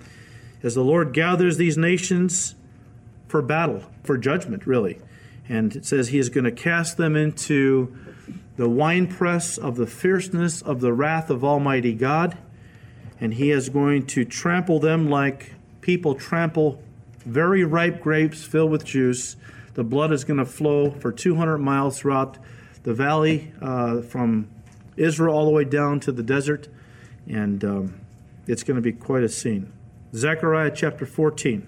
As 0.61 0.75
the 0.75 0.83
Lord 0.83 1.11
gathers 1.11 1.57
these 1.57 1.75
nations 1.75 2.53
for 3.27 3.41
battle, 3.41 3.81
for 4.03 4.15
judgment, 4.15 4.67
really. 4.67 4.99
And 5.49 5.75
it 5.75 5.85
says 5.85 6.09
he 6.09 6.19
is 6.19 6.29
going 6.29 6.43
to 6.43 6.51
cast 6.51 6.97
them 6.97 7.15
into 7.15 7.97
the 8.57 8.69
winepress 8.69 9.57
of 9.57 9.75
the 9.75 9.87
fierceness 9.87 10.61
of 10.61 10.79
the 10.79 10.93
wrath 10.93 11.31
of 11.31 11.43
Almighty 11.43 11.95
God. 11.95 12.37
And 13.19 13.33
he 13.33 13.49
is 13.49 13.69
going 13.69 14.05
to 14.05 14.23
trample 14.23 14.79
them 14.79 15.09
like 15.09 15.55
people 15.81 16.13
trample 16.13 16.79
very 17.25 17.63
ripe 17.63 18.01
grapes 18.01 18.43
filled 18.43 18.69
with 18.69 18.85
juice. 18.85 19.35
The 19.73 19.83
blood 19.83 20.11
is 20.11 20.23
going 20.23 20.37
to 20.37 20.45
flow 20.45 20.91
for 20.91 21.11
200 21.11 21.57
miles 21.57 21.97
throughout 21.97 22.37
the 22.83 22.93
valley 22.93 23.51
uh, 23.61 24.01
from 24.01 24.49
Israel 24.97 25.35
all 25.35 25.45
the 25.45 25.51
way 25.51 25.63
down 25.63 25.99
to 26.01 26.11
the 26.11 26.23
desert. 26.23 26.67
And 27.27 27.63
um, 27.63 28.01
it's 28.47 28.63
going 28.63 28.75
to 28.75 28.81
be 28.81 28.91
quite 28.91 29.23
a 29.23 29.29
scene. 29.29 29.71
Zechariah 30.13 30.71
chapter 30.75 31.05
14. 31.05 31.67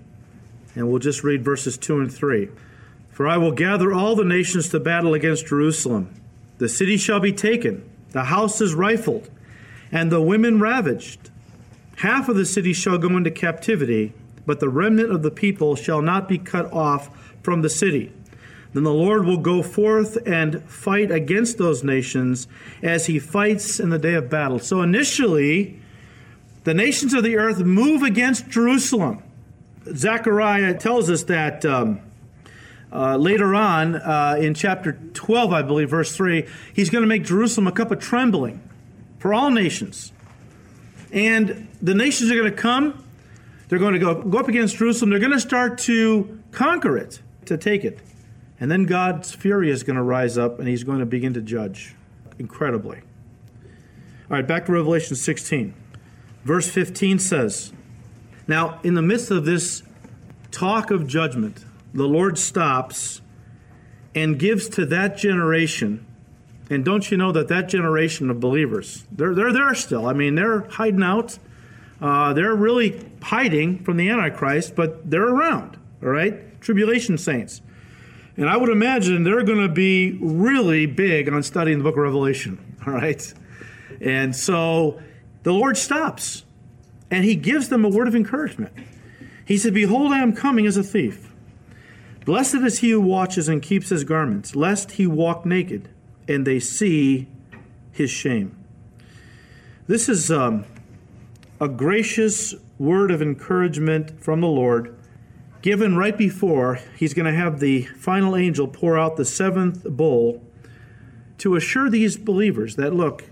And 0.76 0.90
we'll 0.90 1.00
just 1.00 1.24
read 1.24 1.44
verses 1.44 1.78
2 1.78 2.02
and 2.02 2.14
3. 2.14 2.50
For 3.12 3.28
I 3.28 3.38
will 3.38 3.54
gather 3.54 3.94
all 3.94 4.16
the 4.16 4.26
nations 4.26 4.70
to 4.70 4.80
battle 4.80 5.14
against 5.14 5.48
Jerusalem. 5.48 6.14
The 6.58 6.68
city 6.70 6.98
shall 6.98 7.20
be 7.20 7.32
taken, 7.32 7.90
the 8.12 8.26
houses 8.26 8.74
rifled, 8.74 9.30
and 9.92 10.12
the 10.12 10.22
women 10.22 10.60
ravaged. 10.60 11.30
Half 11.98 12.28
of 12.28 12.36
the 12.36 12.46
city 12.46 12.74
shall 12.74 12.98
go 12.98 13.16
into 13.16 13.32
captivity, 13.32 14.14
but 14.46 14.60
the 14.60 14.70
remnant 14.70 15.12
of 15.12 15.24
the 15.24 15.32
people 15.32 15.76
shall 15.76 16.02
not 16.02 16.28
be 16.28 16.38
cut 16.38 16.72
off 16.74 17.10
from 17.42 17.62
the 17.62 17.70
city. 17.70 18.12
Then 18.76 18.84
the 18.84 18.94
Lord 18.94 19.24
will 19.24 19.38
go 19.38 19.64
forth 19.64 20.18
and 20.28 20.62
fight 20.64 21.10
against 21.10 21.58
those 21.58 21.82
nations 21.82 22.46
as 22.84 23.06
he 23.06 23.20
fights 23.20 23.80
in 23.80 23.90
the 23.90 23.98
day 23.98 24.16
of 24.16 24.30
battle. 24.30 24.60
So 24.60 24.82
initially, 24.82 25.80
the 26.66 26.74
nations 26.74 27.14
of 27.14 27.24
the 27.24 27.38
earth 27.38 27.60
move 27.60 28.04
against 28.04 28.50
Jerusalem. 28.50 29.24
Zechariah 29.96 30.74
tells 30.74 31.10
us 31.10 31.24
that 31.24 31.64
um, 31.64 32.02
uh, 32.92 33.16
later 33.16 33.56
on 33.56 33.96
uh, 33.96 34.36
in 34.42 34.54
chapter 34.54 35.00
12, 35.14 35.54
I 35.54 35.62
believe, 35.62 35.90
verse 35.90 36.14
3, 36.14 36.46
he's 36.74 36.90
going 36.90 37.04
to 37.04 37.08
make 37.08 37.24
Jerusalem 37.24 37.68
a 37.68 37.72
cup 37.72 37.92
of 37.92 38.00
trembling 38.00 38.62
for 39.20 39.34
all 39.34 39.52
nations. 39.52 40.12
And 41.14 41.70
the 41.82 41.96
nations 41.96 42.30
are 42.30 42.36
going 42.36 42.52
to 42.52 42.62
come, 42.62 43.06
they're 43.70 43.80
going 43.80 43.94
to 43.94 44.00
go, 44.00 44.22
go 44.22 44.38
up 44.38 44.50
against 44.50 44.76
Jerusalem, 44.76 45.12
they're 45.12 45.20
going 45.20 45.32
to 45.32 45.40
start 45.40 45.78
to 45.78 46.42
conquer 46.52 46.98
it, 46.98 47.22
to 47.46 47.56
take 47.56 47.86
it. 47.86 48.02
And 48.60 48.72
then 48.72 48.86
God's 48.86 49.34
fury 49.34 49.70
is 49.70 49.84
going 49.84 49.98
to 49.98 50.04
rise 50.04 50.38
up 50.38 50.60
and 50.60 50.68
he's 50.68 50.84
going 50.84 51.00
to 51.00 51.06
begin 51.06 51.34
to 51.34 51.42
judge 51.42 51.96
incredibly. 52.40 53.00
All 54.30 54.38
right, 54.38 54.48
back 54.48 54.66
to 54.66 54.72
Revelation 54.72 55.16
16. 55.16 55.74
Verse 56.44 56.70
15 56.70 57.20
says, 57.20 57.74
Now, 58.48 58.80
in 58.84 58.94
the 58.94 59.02
midst 59.02 59.32
of 59.32 59.46
this 59.46 59.84
talk 60.52 60.92
of 60.92 61.08
judgment, 61.08 61.66
the 61.94 62.08
Lord 62.08 62.38
stops 62.38 63.22
and 64.14 64.40
gives 64.40 64.70
to 64.70 64.86
that 64.88 65.18
generation. 65.18 66.06
And 66.70 66.84
don't 66.84 67.12
you 67.12 67.18
know 67.18 67.32
that 67.34 67.48
that 67.50 67.68
generation 67.68 68.30
of 68.30 68.40
believers, 68.40 69.06
they're, 69.12 69.36
they're 69.36 69.54
there 69.54 69.76
still. 69.76 70.08
I 70.08 70.14
mean, 70.14 70.36
they're 70.36 70.62
hiding 70.62 71.04
out. 71.04 71.38
Uh, 72.02 72.34
they're 72.34 72.56
really 72.56 73.10
hiding 73.22 73.84
from 73.84 73.98
the 73.98 74.10
Antichrist, 74.10 74.76
but 74.76 75.10
they're 75.10 75.28
around, 75.28 75.78
all 76.02 76.10
right? 76.10 76.60
Tribulation 76.62 77.18
saints. 77.18 77.62
And 78.38 78.50
I 78.50 78.58
would 78.58 78.70
imagine 78.70 79.24
they're 79.24 79.44
going 79.44 79.66
to 79.66 79.74
be 79.74 80.18
really 80.22 80.86
big 80.86 81.30
on 81.30 81.42
studying 81.44 81.78
the 81.78 81.84
book 81.84 81.96
of 81.96 82.04
Revelation, 82.04 82.78
all 82.88 82.94
right? 82.94 83.34
And 84.02 84.36
so 84.36 85.02
the 85.44 85.54
Lord 85.54 85.78
stops 85.78 86.44
and 87.10 87.24
he 87.24 87.36
gives 87.36 87.70
them 87.70 87.86
a 87.86 87.90
word 87.90 88.08
of 88.08 88.16
encouragement. 88.16 88.74
He 89.46 89.58
said, 89.58 89.74
Behold, 89.74 90.12
I 90.12 90.20
am 90.20 90.34
coming 90.34 90.66
as 90.66 90.76
a 90.76 90.84
thief. 90.84 91.32
Blessed 92.26 92.56
is 92.56 92.80
he 92.80 92.90
who 92.90 93.02
watches 93.02 93.48
and 93.48 93.62
keeps 93.62 93.90
his 93.90 94.04
garments, 94.04 94.56
lest 94.56 94.94
he 94.94 95.06
walk 95.06 95.46
naked 95.46 95.90
and 96.28 96.46
they 96.46 96.60
see 96.60 97.28
his 97.92 98.10
shame. 98.10 98.58
This 99.88 100.10
is 100.10 100.32
um, 100.32 100.66
a 101.62 101.68
gracious 101.68 102.56
word 102.80 103.12
of 103.12 103.22
encouragement 103.22 104.22
from 104.22 104.42
the 104.42 104.48
Lord 104.48 104.98
given 105.66 105.98
right 105.98 106.16
before 106.16 106.80
he's 106.96 107.16
going 107.16 107.26
to 107.26 107.34
have 107.34 107.60
the 107.60 107.82
final 107.82 108.36
angel 108.36 108.68
pour 108.68 109.00
out 109.00 109.18
the 109.18 109.26
seventh 109.26 109.84
bowl 109.84 110.40
to 111.40 111.56
assure 111.56 111.90
these 111.90 112.18
believers 112.18 112.76
that 112.76 112.94
look, 112.94 113.24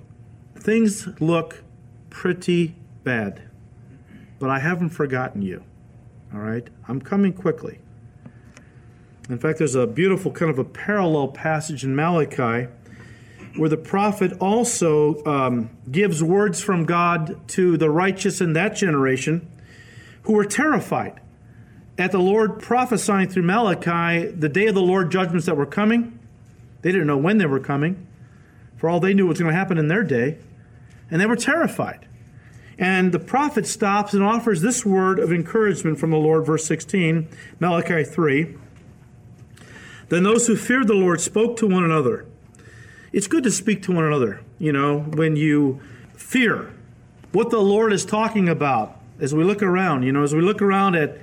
things 0.55 1.07
look 1.21 1.61
pretty 2.09 2.73
bad, 3.03 3.39
but 4.39 4.49
I 4.49 4.57
haven't 4.57 4.89
forgotten 4.89 5.43
you. 5.43 5.63
All 6.33 6.39
right? 6.39 6.67
I'm 6.87 6.99
coming 6.99 7.33
quickly. 7.33 7.77
In 9.29 9.37
fact, 9.37 9.59
there's 9.59 9.75
a 9.75 9.85
beautiful 9.85 10.31
kind 10.31 10.49
of 10.49 10.57
a 10.57 10.63
parallel 10.65 11.27
passage 11.27 11.83
in 11.83 11.95
Malachi 11.95 12.67
where 13.57 13.69
the 13.69 13.77
prophet 13.77 14.33
also 14.39 15.23
um, 15.25 15.69
gives 15.91 16.23
words 16.23 16.63
from 16.63 16.85
God 16.85 17.47
to 17.49 17.77
the 17.77 17.91
righteous 17.91 18.41
in 18.41 18.53
that 18.53 18.75
generation 18.75 19.47
who 20.23 20.33
were 20.33 20.45
terrified 20.45 21.19
at 21.97 22.11
the 22.11 22.19
Lord 22.19 22.59
prophesying 22.59 23.29
through 23.29 23.43
Malachi 23.43 24.27
the 24.27 24.49
day 24.49 24.67
of 24.67 24.75
the 24.75 24.81
Lord 24.81 25.11
judgments 25.11 25.45
that 25.45 25.55
were 25.55 25.65
coming. 25.65 26.19
They 26.81 26.91
didn't 26.91 27.07
know 27.07 27.17
when 27.17 27.37
they 27.37 27.45
were 27.45 27.59
coming. 27.59 28.07
For 28.77 28.89
all 28.89 28.99
they 28.99 29.13
knew 29.13 29.27
was 29.27 29.39
going 29.39 29.51
to 29.51 29.57
happen 29.57 29.77
in 29.77 29.87
their 29.87 30.03
day. 30.03 30.37
And 31.09 31.21
they 31.21 31.25
were 31.25 31.35
terrified. 31.35 32.07
And 32.77 33.11
the 33.11 33.19
prophet 33.19 33.67
stops 33.67 34.13
and 34.13 34.23
offers 34.23 34.61
this 34.61 34.85
word 34.85 35.19
of 35.19 35.31
encouragement 35.31 35.99
from 35.99 36.09
the 36.09 36.17
Lord, 36.17 36.45
verse 36.45 36.65
16, 36.65 37.29
Malachi 37.59 38.03
3. 38.03 38.55
Then 40.09 40.23
those 40.23 40.47
who 40.47 40.55
feared 40.55 40.87
the 40.87 40.93
Lord 40.93 41.21
spoke 41.21 41.55
to 41.57 41.67
one 41.67 41.83
another. 41.83 42.25
It's 43.11 43.27
good 43.27 43.43
to 43.43 43.51
speak 43.51 43.83
to 43.83 43.91
one 43.91 44.03
another, 44.03 44.41
you 44.57 44.73
know, 44.73 45.01
when 45.01 45.35
you 45.35 45.81
fear 46.15 46.73
what 47.31 47.51
the 47.51 47.59
Lord 47.59 47.93
is 47.93 48.05
talking 48.05 48.49
about 48.49 48.99
as 49.19 49.33
we 49.35 49.43
look 49.43 49.61
around, 49.61 50.03
you 50.03 50.11
know, 50.11 50.23
as 50.23 50.33
we 50.33 50.41
look 50.41 50.61
around 50.61 50.95
at 50.95 51.17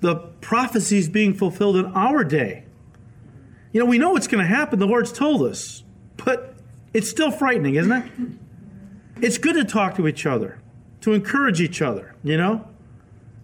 the 0.00 0.16
prophecies 0.40 1.08
being 1.08 1.34
fulfilled 1.34 1.76
in 1.76 1.86
our 1.86 2.24
day. 2.24 2.64
You 3.72 3.80
know, 3.80 3.86
we 3.86 3.98
know 3.98 4.10
what's 4.10 4.26
going 4.26 4.42
to 4.42 4.48
happen. 4.48 4.78
The 4.78 4.86
Lord's 4.86 5.12
told 5.12 5.42
us, 5.42 5.84
but 6.16 6.54
it's 6.92 7.08
still 7.08 7.30
frightening, 7.30 7.76
isn't 7.76 7.92
it? 7.92 8.10
It's 9.22 9.38
good 9.38 9.54
to 9.54 9.64
talk 9.64 9.96
to 9.96 10.08
each 10.08 10.26
other, 10.26 10.58
to 11.02 11.12
encourage 11.12 11.60
each 11.60 11.82
other, 11.82 12.14
you 12.24 12.36
know? 12.36 12.66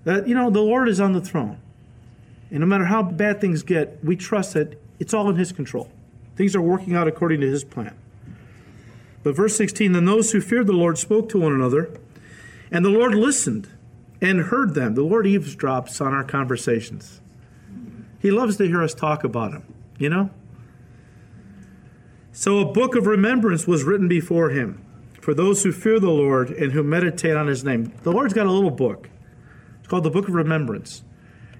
That, 0.04 0.26
you 0.26 0.34
know, 0.34 0.50
the 0.50 0.60
Lord 0.60 0.88
is 0.88 1.00
on 1.00 1.12
the 1.12 1.20
throne. 1.20 1.60
And 2.50 2.60
no 2.60 2.66
matter 2.66 2.86
how 2.86 3.02
bad 3.02 3.40
things 3.40 3.62
get, 3.62 4.02
we 4.04 4.16
trust 4.16 4.54
that 4.54 4.80
it's 4.98 5.12
all 5.12 5.28
in 5.28 5.36
His 5.36 5.52
control. 5.52 5.90
Things 6.36 6.54
are 6.56 6.62
working 6.62 6.94
out 6.94 7.08
according 7.08 7.40
to 7.40 7.50
His 7.50 7.64
plan. 7.64 7.96
But 9.22 9.34
verse 9.34 9.56
16 9.56 9.92
Then 9.92 10.04
those 10.04 10.32
who 10.32 10.40
feared 10.40 10.66
the 10.66 10.72
Lord 10.72 10.98
spoke 10.98 11.28
to 11.30 11.40
one 11.40 11.52
another, 11.52 11.90
and 12.70 12.84
the 12.84 12.90
Lord 12.90 13.14
listened 13.14 13.68
and 14.20 14.40
heard 14.40 14.74
them. 14.74 14.94
The 14.94 15.02
Lord 15.02 15.26
eavesdrops 15.26 16.04
on 16.04 16.14
our 16.14 16.24
conversations. 16.24 17.20
He 18.18 18.30
loves 18.30 18.56
to 18.56 18.66
hear 18.66 18.82
us 18.82 18.94
talk 18.94 19.24
about 19.24 19.52
Him, 19.52 19.74
you 19.98 20.08
know? 20.08 20.30
So 22.32 22.58
a 22.58 22.64
book 22.64 22.96
of 22.96 23.06
remembrance 23.06 23.66
was 23.66 23.84
written 23.84 24.08
before 24.08 24.50
Him 24.50 24.84
for 25.20 25.34
those 25.34 25.62
who 25.62 25.72
fear 25.72 25.98
the 25.98 26.10
Lord 26.10 26.50
and 26.50 26.72
who 26.72 26.82
meditate 26.82 27.36
on 27.36 27.46
His 27.46 27.64
name. 27.64 27.92
The 28.02 28.12
Lord's 28.12 28.34
got 28.34 28.46
a 28.46 28.52
little 28.52 28.70
book. 28.70 29.08
It's 29.78 29.88
called 29.88 30.04
the 30.04 30.10
Book 30.10 30.28
of 30.28 30.34
Remembrance. 30.34 31.02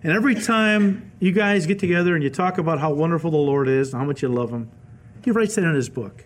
And 0.03 0.13
every 0.13 0.35
time 0.35 1.13
you 1.21 1.33
guys 1.33 1.67
get 1.67 1.79
together 1.79 2.15
and 2.15 2.23
you 2.23 2.31
talk 2.31 2.59
about 2.59 2.79
how 2.79 2.93
wonderful 2.93 3.31
the 3.31 3.37
Lord 3.37 3.69
is 3.69 3.93
and 3.93 4.01
how 4.01 4.07
much 4.07 4.23
you 4.23 4.29
love 4.29 4.51
Him, 4.51 4.71
He 5.25 5.31
writes 5.31 5.55
that 5.55 5.65
in 5.65 5.75
His 5.75 5.89
book. 5.89 6.25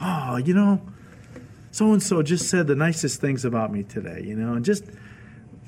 Oh, 0.00 0.36
you 0.36 0.54
know, 0.54 0.80
so 1.72 1.92
and 1.92 2.02
so 2.02 2.22
just 2.22 2.48
said 2.48 2.66
the 2.66 2.74
nicest 2.76 3.20
things 3.20 3.44
about 3.46 3.72
me 3.72 3.82
today, 3.82 4.22
you 4.22 4.36
know, 4.36 4.52
and 4.52 4.64
just 4.64 4.84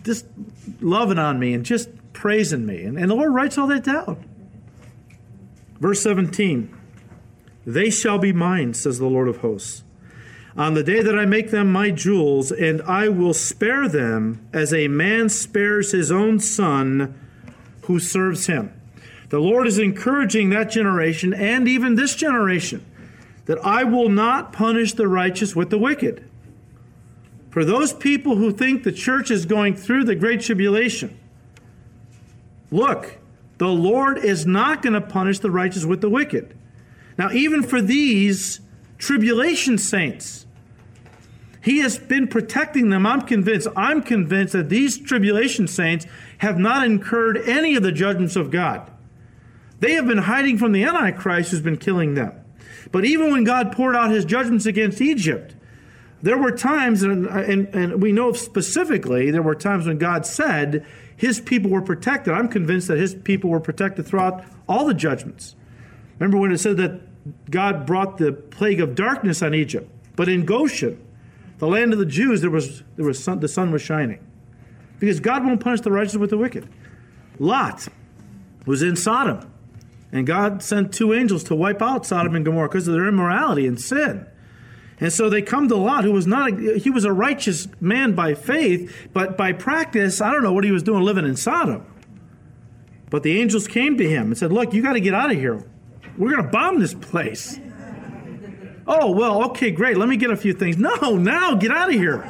just 0.04 0.26
loving 0.80 1.18
on 1.18 1.38
me 1.38 1.54
and 1.54 1.64
just 1.64 1.88
praising 2.12 2.66
me. 2.66 2.84
And, 2.84 2.98
and 2.98 3.10
the 3.10 3.14
Lord 3.14 3.32
writes 3.32 3.56
all 3.56 3.66
that 3.68 3.84
down. 3.84 4.22
Verse 5.80 6.02
17 6.02 6.72
They 7.66 7.88
shall 7.88 8.18
be 8.18 8.32
mine, 8.32 8.74
says 8.74 8.98
the 8.98 9.06
Lord 9.06 9.28
of 9.28 9.38
hosts. 9.38 9.82
on 10.56 10.74
the 10.74 10.82
day 10.82 11.00
that 11.00 11.18
I 11.18 11.24
make 11.24 11.50
them 11.50 11.72
my 11.72 11.90
jewels, 11.90 12.52
and 12.52 12.82
I 12.82 13.08
will 13.08 13.34
spare 13.34 13.88
them 13.88 14.46
as 14.52 14.74
a 14.74 14.88
man 14.88 15.30
spares 15.30 15.92
his 15.92 16.12
own 16.12 16.38
son 16.38 17.18
who 17.82 17.98
serves 17.98 18.46
him. 18.46 18.78
The 19.30 19.40
Lord 19.40 19.66
is 19.66 19.78
encouraging 19.78 20.50
that 20.50 20.70
generation 20.70 21.32
and 21.32 21.66
even 21.66 21.94
this 21.94 22.14
generation 22.14 22.84
that 23.46 23.64
I 23.64 23.84
will 23.84 24.08
not 24.08 24.52
punish 24.52 24.94
the 24.94 25.08
righteous 25.08 25.54
with 25.54 25.70
the 25.70 25.78
wicked. 25.78 26.28
For 27.50 27.64
those 27.64 27.92
people 27.92 28.36
who 28.36 28.50
think 28.52 28.82
the 28.82 28.92
church 28.92 29.30
is 29.30 29.46
going 29.46 29.76
through 29.76 30.04
the 30.04 30.16
great 30.16 30.40
tribulation, 30.40 31.18
look, 32.70 33.18
the 33.58 33.68
Lord 33.68 34.18
is 34.18 34.46
not 34.46 34.82
going 34.82 34.94
to 34.94 35.00
punish 35.00 35.38
the 35.38 35.50
righteous 35.50 35.84
with 35.84 36.00
the 36.00 36.10
wicked. 36.10 36.58
Now, 37.16 37.30
even 37.30 37.62
for 37.62 37.80
these 37.80 38.60
tribulation 38.98 39.78
saints, 39.78 40.46
He 41.62 41.78
has 41.78 41.98
been 41.98 42.26
protecting 42.26 42.88
them. 42.88 43.06
I'm 43.06 43.22
convinced, 43.22 43.68
I'm 43.76 44.02
convinced 44.02 44.52
that 44.54 44.68
these 44.68 44.98
tribulation 44.98 45.68
saints 45.68 46.06
have 46.38 46.58
not 46.58 46.84
incurred 46.84 47.38
any 47.46 47.76
of 47.76 47.82
the 47.82 47.92
judgments 47.92 48.34
of 48.34 48.50
God. 48.50 48.90
They 49.78 49.92
have 49.92 50.06
been 50.06 50.18
hiding 50.18 50.58
from 50.58 50.72
the 50.72 50.82
Antichrist 50.84 51.50
who's 51.50 51.60
been 51.60 51.76
killing 51.76 52.14
them. 52.14 52.43
But 52.92 53.04
even 53.04 53.32
when 53.32 53.44
God 53.44 53.72
poured 53.72 53.96
out 53.96 54.10
his 54.10 54.24
judgments 54.24 54.66
against 54.66 55.00
Egypt, 55.00 55.54
there 56.22 56.38
were 56.38 56.52
times, 56.52 57.02
and, 57.02 57.26
and, 57.26 57.74
and, 57.74 58.02
we 58.02 58.10
know 58.10 58.32
specifically, 58.32 59.30
there 59.30 59.42
were 59.42 59.54
times 59.54 59.86
when 59.86 59.98
God 59.98 60.24
said 60.24 60.86
his 61.16 61.38
people 61.38 61.70
were 61.70 61.82
protected. 61.82 62.32
I'm 62.32 62.48
convinced 62.48 62.88
that 62.88 62.96
his 62.96 63.14
people 63.14 63.50
were 63.50 63.60
protected 63.60 64.06
throughout 64.06 64.42
all 64.66 64.86
the 64.86 64.94
judgments. 64.94 65.54
Remember 66.18 66.38
when 66.38 66.50
it 66.50 66.58
said 66.58 66.78
that 66.78 67.00
God 67.50 67.84
brought 67.84 68.16
the 68.16 68.32
plague 68.32 68.80
of 68.80 68.94
darkness 68.94 69.42
on 69.42 69.54
Egypt, 69.54 69.90
but 70.16 70.28
in 70.28 70.46
Goshen, 70.46 70.98
the 71.58 71.68
land 71.68 71.92
of 71.92 71.98
the 71.98 72.06
Jews, 72.06 72.40
there 72.40 72.50
was, 72.50 72.82
there 72.96 73.04
was 73.04 73.22
sun, 73.22 73.40
the 73.40 73.48
sun 73.48 73.70
was 73.70 73.82
shining. 73.82 74.24
Because 74.98 75.20
God 75.20 75.44
won't 75.44 75.60
punish 75.60 75.82
the 75.82 75.92
righteous 75.92 76.16
with 76.16 76.30
the 76.30 76.38
wicked. 76.38 76.68
Lot 77.38 77.88
was 78.64 78.82
in 78.82 78.96
Sodom, 78.96 79.50
and 80.14 80.28
God 80.28 80.62
sent 80.62 80.94
two 80.94 81.12
angels 81.12 81.42
to 81.44 81.56
wipe 81.56 81.82
out 81.82 82.06
Sodom 82.06 82.36
and 82.36 82.44
Gomorrah 82.44 82.68
because 82.68 82.86
of 82.86 82.94
their 82.94 83.08
immorality 83.08 83.66
and 83.66 83.78
sin. 83.80 84.24
And 85.00 85.12
so 85.12 85.28
they 85.28 85.42
come 85.42 85.66
to 85.66 85.74
Lot, 85.74 86.04
who 86.04 86.12
was 86.12 86.24
not 86.24 86.52
a, 86.52 86.78
he 86.78 86.88
was 86.88 87.04
a 87.04 87.12
righteous 87.12 87.66
man 87.80 88.14
by 88.14 88.34
faith, 88.34 89.08
but 89.12 89.36
by 89.36 89.52
practice, 89.52 90.20
I 90.20 90.30
don't 90.30 90.44
know 90.44 90.52
what 90.52 90.62
he 90.62 90.70
was 90.70 90.84
doing 90.84 91.02
living 91.02 91.24
in 91.24 91.34
Sodom. 91.34 91.84
But 93.10 93.24
the 93.24 93.40
angels 93.40 93.66
came 93.66 93.98
to 93.98 94.08
him 94.08 94.26
and 94.26 94.38
said, 94.38 94.52
"Look, 94.52 94.72
you 94.72 94.82
got 94.82 94.92
to 94.92 95.00
get 95.00 95.14
out 95.14 95.32
of 95.32 95.36
here. 95.36 95.64
We're 96.16 96.30
going 96.30 96.44
to 96.44 96.48
bomb 96.50 96.78
this 96.78 96.94
place." 96.94 97.58
oh 98.86 99.10
well, 99.10 99.46
okay, 99.46 99.72
great. 99.72 99.96
Let 99.96 100.08
me 100.08 100.16
get 100.16 100.30
a 100.30 100.36
few 100.36 100.52
things. 100.52 100.78
No, 100.78 101.16
now 101.16 101.56
get 101.56 101.72
out 101.72 101.88
of 101.88 101.96
here. 101.96 102.22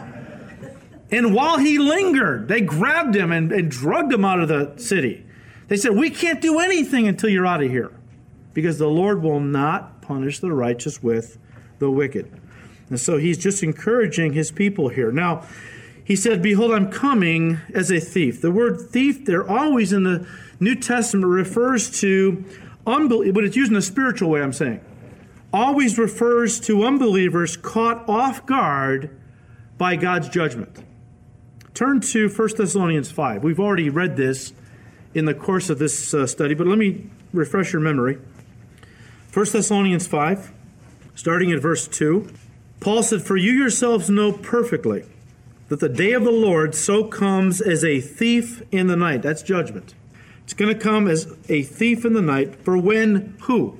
And 1.10 1.34
while 1.34 1.58
he 1.58 1.78
lingered, 1.78 2.48
they 2.48 2.62
grabbed 2.62 3.14
him 3.14 3.30
and, 3.30 3.52
and 3.52 3.70
drugged 3.70 4.10
him 4.10 4.24
out 4.24 4.40
of 4.40 4.48
the 4.48 4.72
city. 4.78 5.26
They 5.68 5.76
said, 5.76 5.96
"We 5.96 6.10
can't 6.10 6.40
do 6.40 6.58
anything 6.58 7.08
until 7.08 7.30
you're 7.30 7.46
out 7.46 7.62
of 7.62 7.70
here, 7.70 7.90
because 8.52 8.78
the 8.78 8.88
Lord 8.88 9.22
will 9.22 9.40
not 9.40 10.02
punish 10.02 10.38
the 10.38 10.52
righteous 10.52 11.02
with 11.02 11.38
the 11.78 11.90
wicked." 11.90 12.30
And 12.90 13.00
so 13.00 13.16
he's 13.16 13.38
just 13.38 13.62
encouraging 13.62 14.34
his 14.34 14.50
people 14.50 14.88
here. 14.88 15.10
Now, 15.10 15.44
he 16.04 16.16
said, 16.16 16.42
Behold, 16.42 16.72
I'm 16.72 16.90
coming 16.90 17.58
as 17.72 17.90
a 17.90 17.98
thief. 17.98 18.42
The 18.42 18.50
word 18.50 18.78
thief 18.78 19.24
there 19.24 19.48
always 19.48 19.92
in 19.92 20.04
the 20.04 20.26
New 20.60 20.74
Testament 20.74 21.26
refers 21.26 21.90
to 22.00 22.44
unbelief, 22.86 23.32
but 23.32 23.44
it's 23.44 23.56
used 23.56 23.70
in 23.70 23.76
a 23.78 23.82
spiritual 23.82 24.30
way, 24.30 24.42
I'm 24.42 24.52
saying. 24.52 24.80
Always 25.52 25.98
refers 25.98 26.60
to 26.60 26.84
unbelievers 26.84 27.56
caught 27.56 28.06
off 28.08 28.44
guard 28.44 29.10
by 29.78 29.96
God's 29.96 30.28
judgment. 30.28 30.84
Turn 31.72 32.00
to 32.00 32.28
1 32.28 32.48
Thessalonians 32.56 33.10
5. 33.10 33.42
We've 33.42 33.58
already 33.58 33.88
read 33.88 34.16
this 34.16 34.52
in 35.14 35.24
the 35.24 35.34
course 35.34 35.70
of 35.70 35.78
this 35.78 36.12
uh, 36.12 36.26
study, 36.26 36.54
but 36.54 36.66
let 36.66 36.78
me 36.78 37.06
refresh 37.32 37.72
your 37.72 37.80
memory. 37.80 38.18
1 39.32 39.46
Thessalonians 39.52 40.06
5, 40.06 40.52
starting 41.14 41.52
at 41.52 41.60
verse 41.60 41.88
2. 41.88 42.28
Paul 42.80 43.02
said, 43.02 43.22
For 43.22 43.36
you 43.36 43.52
yourselves 43.52 44.10
know 44.10 44.32
perfectly 44.32 45.04
that 45.68 45.80
the 45.80 45.88
day 45.88 46.12
of 46.12 46.24
the 46.24 46.30
Lord 46.30 46.74
so 46.74 47.04
comes 47.04 47.60
as 47.60 47.84
a 47.84 48.00
thief 48.00 48.62
in 48.70 48.86
the 48.86 48.96
night. 48.96 49.22
That's 49.22 49.42
judgment. 49.42 49.94
It's 50.44 50.52
going 50.52 50.72
to 50.72 50.78
come 50.78 51.08
as 51.08 51.34
a 51.48 51.62
thief 51.62 52.04
in 52.04 52.12
the 52.12 52.20
night. 52.20 52.56
For 52.56 52.76
when 52.76 53.36
who? 53.42 53.78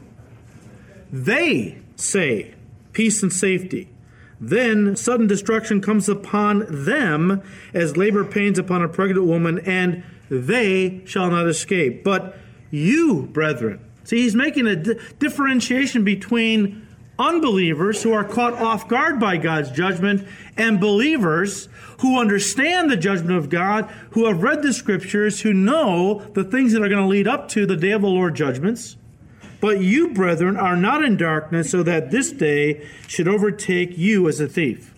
They 1.12 1.78
say 1.96 2.54
peace 2.92 3.22
and 3.22 3.32
safety. 3.32 3.88
Then 4.40 4.96
sudden 4.96 5.26
destruction 5.26 5.80
comes 5.80 6.08
upon 6.08 6.66
them 6.68 7.42
as 7.72 7.96
labor 7.96 8.24
pains 8.24 8.58
upon 8.58 8.82
a 8.82 8.88
pregnant 8.88 9.26
woman, 9.26 9.58
and 9.60 10.02
they 10.28 11.02
shall 11.04 11.30
not 11.30 11.46
escape. 11.46 12.04
But 12.04 12.36
you, 12.70 13.28
brethren, 13.32 13.80
see, 14.04 14.22
he's 14.22 14.34
making 14.34 14.66
a 14.66 14.76
differentiation 14.76 16.04
between 16.04 16.86
unbelievers 17.18 18.02
who 18.02 18.12
are 18.12 18.24
caught 18.24 18.54
off 18.54 18.88
guard 18.88 19.20
by 19.20 19.36
God's 19.36 19.70
judgment, 19.70 20.26
and 20.56 20.80
believers 20.80 21.68
who 22.00 22.18
understand 22.18 22.90
the 22.90 22.96
judgment 22.96 23.38
of 23.38 23.48
God, 23.48 23.84
who 24.10 24.26
have 24.26 24.42
read 24.42 24.62
the 24.62 24.72
scriptures, 24.72 25.40
who 25.40 25.52
know 25.52 26.20
the 26.34 26.44
things 26.44 26.72
that 26.72 26.82
are 26.82 26.88
going 26.88 27.02
to 27.02 27.08
lead 27.08 27.28
up 27.28 27.48
to 27.50 27.66
the 27.66 27.76
day 27.76 27.92
of 27.92 28.02
the 28.02 28.08
Lord 28.08 28.34
judgments. 28.34 28.96
But 29.60 29.80
you, 29.80 30.08
brethren, 30.08 30.56
are 30.56 30.76
not 30.76 31.04
in 31.04 31.16
darkness, 31.16 31.70
so 31.70 31.82
that 31.84 32.10
this 32.10 32.32
day 32.32 32.86
should 33.06 33.28
overtake 33.28 33.96
you 33.96 34.28
as 34.28 34.40
a 34.40 34.48
thief. 34.48 34.92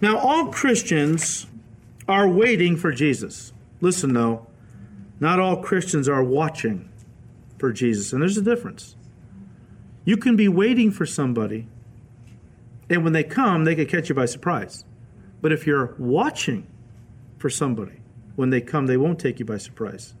Now, 0.00 0.18
all 0.18 0.48
Christians 0.48 1.46
are 2.06 2.28
waiting 2.28 2.76
for 2.76 2.92
Jesus. 2.92 3.53
Listen, 3.84 4.14
though, 4.14 4.46
not 5.20 5.38
all 5.38 5.62
Christians 5.62 6.08
are 6.08 6.24
watching 6.24 6.88
for 7.58 7.70
Jesus, 7.70 8.14
and 8.14 8.22
there's 8.22 8.38
a 8.38 8.42
difference. 8.42 8.96
You 10.06 10.16
can 10.16 10.36
be 10.36 10.48
waiting 10.48 10.90
for 10.90 11.04
somebody, 11.04 11.68
and 12.88 13.04
when 13.04 13.12
they 13.12 13.22
come, 13.22 13.64
they 13.64 13.74
could 13.74 13.90
catch 13.90 14.08
you 14.08 14.14
by 14.14 14.24
surprise. 14.24 14.86
But 15.42 15.52
if 15.52 15.66
you're 15.66 15.94
watching 15.98 16.66
for 17.36 17.50
somebody, 17.50 18.00
when 18.36 18.48
they 18.48 18.62
come, 18.62 18.86
they 18.86 18.96
won't 18.96 19.18
take 19.18 19.38
you 19.38 19.44
by 19.44 19.58
surprise. 19.58 20.14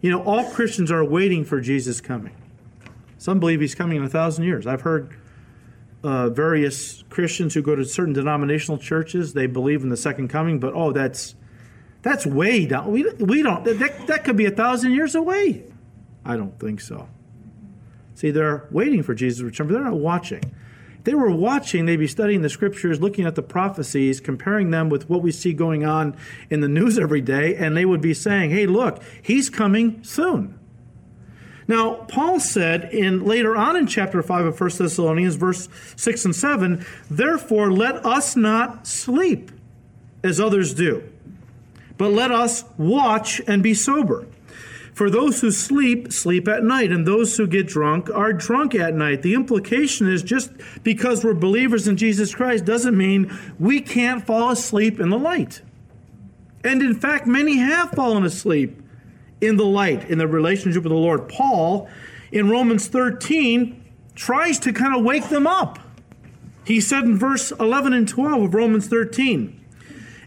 You 0.00 0.10
know, 0.10 0.22
all 0.22 0.44
Christians 0.44 0.90
are 0.90 1.04
waiting 1.04 1.44
for 1.44 1.60
Jesus 1.60 2.00
coming. 2.00 2.34
Some 3.18 3.38
believe 3.38 3.60
he's 3.60 3.74
coming 3.74 3.98
in 3.98 4.02
a 4.02 4.08
thousand 4.08 4.44
years. 4.44 4.66
I've 4.66 4.80
heard 4.80 5.14
uh, 6.02 6.30
various 6.30 7.04
Christians 7.10 7.52
who 7.52 7.60
go 7.60 7.76
to 7.76 7.84
certain 7.84 8.14
denominational 8.14 8.78
churches, 8.78 9.34
they 9.34 9.46
believe 9.46 9.82
in 9.82 9.90
the 9.90 9.96
second 9.98 10.28
coming, 10.28 10.58
but 10.58 10.72
oh, 10.72 10.92
that's 10.92 11.34
that's 12.06 12.24
way 12.24 12.66
down. 12.66 12.92
We, 12.92 13.10
we 13.14 13.42
don't, 13.42 13.64
that, 13.64 14.06
that 14.06 14.24
could 14.24 14.36
be 14.36 14.46
a 14.46 14.50
thousand 14.50 14.92
years 14.92 15.14
away. 15.14 15.64
I 16.24 16.36
don't 16.36 16.58
think 16.58 16.80
so. 16.80 17.08
See, 18.14 18.30
they're 18.30 18.66
waiting 18.70 19.02
for 19.02 19.14
Jesus' 19.14 19.42
return, 19.42 19.66
but 19.66 19.74
they're 19.74 19.84
not 19.84 19.94
watching. 19.94 20.42
If 20.98 21.04
they 21.04 21.14
were 21.14 21.30
watching, 21.30 21.84
they'd 21.86 21.96
be 21.96 22.06
studying 22.06 22.42
the 22.42 22.48
scriptures, 22.48 23.00
looking 23.00 23.26
at 23.26 23.34
the 23.34 23.42
prophecies, 23.42 24.20
comparing 24.20 24.70
them 24.70 24.88
with 24.88 25.10
what 25.10 25.20
we 25.20 25.32
see 25.32 25.52
going 25.52 25.84
on 25.84 26.16
in 26.48 26.60
the 26.60 26.68
news 26.68 26.98
every 26.98 27.20
day, 27.20 27.56
and 27.56 27.76
they 27.76 27.84
would 27.84 28.00
be 28.00 28.14
saying, 28.14 28.50
hey, 28.50 28.66
look, 28.66 29.02
he's 29.20 29.50
coming 29.50 30.02
soon. 30.02 30.58
Now, 31.68 31.94
Paul 32.08 32.38
said 32.38 32.94
in 32.94 33.24
later 33.24 33.56
on 33.56 33.76
in 33.76 33.88
chapter 33.88 34.22
5 34.22 34.46
of 34.46 34.60
1 34.60 34.70
Thessalonians, 34.78 35.34
verse 35.34 35.68
6 35.96 36.24
and 36.26 36.36
7, 36.36 36.86
therefore 37.10 37.72
let 37.72 38.06
us 38.06 38.36
not 38.36 38.86
sleep 38.86 39.50
as 40.22 40.40
others 40.40 40.72
do, 40.72 41.02
but 41.98 42.12
let 42.12 42.30
us 42.30 42.64
watch 42.76 43.40
and 43.46 43.62
be 43.62 43.74
sober. 43.74 44.26
For 44.96 45.10
those 45.10 45.42
who 45.42 45.50
sleep, 45.50 46.10
sleep 46.10 46.48
at 46.48 46.64
night, 46.64 46.90
and 46.90 47.06
those 47.06 47.36
who 47.36 47.46
get 47.46 47.66
drunk 47.66 48.08
are 48.08 48.32
drunk 48.32 48.74
at 48.74 48.94
night. 48.94 49.20
The 49.20 49.34
implication 49.34 50.08
is 50.08 50.22
just 50.22 50.50
because 50.82 51.22
we're 51.22 51.34
believers 51.34 51.86
in 51.86 51.98
Jesus 51.98 52.34
Christ 52.34 52.64
doesn't 52.64 52.96
mean 52.96 53.30
we 53.58 53.82
can't 53.82 54.26
fall 54.26 54.50
asleep 54.50 54.98
in 54.98 55.10
the 55.10 55.18
light. 55.18 55.60
And 56.64 56.80
in 56.80 56.94
fact, 56.94 57.26
many 57.26 57.58
have 57.58 57.90
fallen 57.90 58.24
asleep 58.24 58.80
in 59.42 59.58
the 59.58 59.66
light, 59.66 60.08
in 60.08 60.16
the 60.16 60.26
relationship 60.26 60.82
with 60.82 60.92
the 60.92 60.98
Lord. 60.98 61.28
Paul, 61.28 61.90
in 62.32 62.48
Romans 62.48 62.88
13, 62.88 63.84
tries 64.14 64.58
to 64.60 64.72
kind 64.72 64.96
of 64.96 65.04
wake 65.04 65.28
them 65.28 65.46
up. 65.46 65.78
He 66.64 66.80
said 66.80 67.04
in 67.04 67.18
verse 67.18 67.52
11 67.52 67.92
and 67.92 68.08
12 68.08 68.42
of 68.44 68.54
Romans 68.54 68.88
13, 68.88 69.60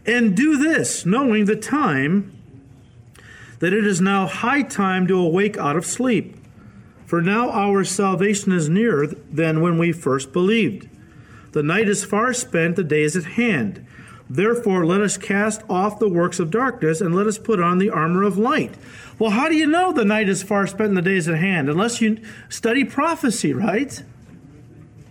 and 0.06 0.36
do 0.36 0.56
this, 0.56 1.04
knowing 1.04 1.44
the 1.44 1.56
time 1.56 2.36
that 3.58 3.72
it 3.72 3.86
is 3.86 4.00
now 4.00 4.26
high 4.26 4.62
time 4.62 5.06
to 5.06 5.18
awake 5.18 5.56
out 5.58 5.76
of 5.76 5.84
sleep. 5.84 6.36
For 7.06 7.20
now 7.20 7.50
our 7.50 7.84
salvation 7.84 8.52
is 8.52 8.68
nearer 8.68 9.06
than 9.06 9.60
when 9.60 9.78
we 9.78 9.92
first 9.92 10.32
believed. 10.32 10.88
The 11.52 11.62
night 11.62 11.88
is 11.88 12.04
far 12.04 12.32
spent, 12.32 12.76
the 12.76 12.84
day 12.84 13.02
is 13.02 13.16
at 13.16 13.24
hand. 13.24 13.86
Therefore, 14.28 14.86
let 14.86 15.00
us 15.00 15.16
cast 15.16 15.62
off 15.68 15.98
the 15.98 16.08
works 16.08 16.38
of 16.38 16.52
darkness 16.52 17.00
and 17.00 17.12
let 17.12 17.26
us 17.26 17.36
put 17.36 17.60
on 17.60 17.78
the 17.78 17.90
armor 17.90 18.22
of 18.22 18.38
light. 18.38 18.76
Well, 19.18 19.32
how 19.32 19.48
do 19.48 19.56
you 19.56 19.66
know 19.66 19.92
the 19.92 20.04
night 20.04 20.28
is 20.28 20.44
far 20.44 20.68
spent 20.68 20.90
and 20.90 20.96
the 20.96 21.02
day 21.02 21.16
is 21.16 21.28
at 21.28 21.38
hand? 21.38 21.68
Unless 21.68 22.00
you 22.00 22.18
study 22.48 22.84
prophecy, 22.84 23.52
right? 23.52 24.02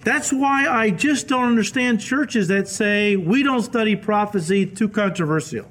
That's 0.02 0.32
why 0.32 0.66
I 0.68 0.92
just 0.92 1.28
don't 1.28 1.46
understand 1.46 2.00
churches 2.00 2.48
that 2.48 2.68
say 2.68 3.16
we 3.16 3.44
don't 3.44 3.62
study 3.62 3.96
prophecy, 3.96 4.66
too 4.66 4.88
controversial. 4.88 5.68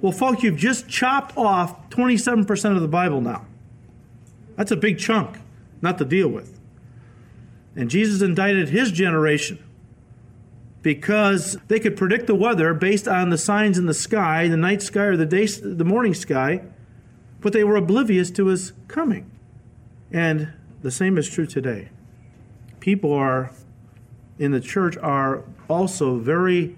Well, 0.00 0.12
folks, 0.12 0.42
you've 0.42 0.56
just 0.56 0.88
chopped 0.88 1.36
off 1.36 1.90
27% 1.90 2.74
of 2.74 2.80
the 2.80 2.88
Bible 2.88 3.20
now. 3.20 3.46
That's 4.56 4.70
a 4.70 4.76
big 4.76 4.98
chunk, 4.98 5.38
not 5.80 5.98
to 5.98 6.04
deal 6.04 6.28
with. 6.28 6.58
And 7.76 7.90
Jesus 7.90 8.20
indicted 8.20 8.70
his 8.70 8.90
generation 8.92 9.62
because 10.82 11.58
they 11.68 11.78
could 11.78 11.96
predict 11.96 12.26
the 12.26 12.34
weather 12.34 12.72
based 12.74 13.06
on 13.06 13.30
the 13.30 13.38
signs 13.38 13.78
in 13.78 13.86
the 13.86 13.94
sky, 13.94 14.48
the 14.48 14.56
night 14.56 14.82
sky 14.82 15.04
or 15.04 15.16
the 15.16 15.26
day, 15.26 15.46
the 15.46 15.84
morning 15.84 16.14
sky, 16.14 16.62
but 17.40 17.52
they 17.52 17.64
were 17.64 17.76
oblivious 17.76 18.30
to 18.32 18.46
his 18.46 18.72
coming. 18.88 19.30
And 20.10 20.52
the 20.82 20.90
same 20.90 21.18
is 21.18 21.28
true 21.28 21.46
today. 21.46 21.90
People 22.80 23.12
are 23.12 23.52
in 24.38 24.52
the 24.52 24.60
church 24.60 24.96
are 24.98 25.44
also 25.68 26.18
very 26.18 26.76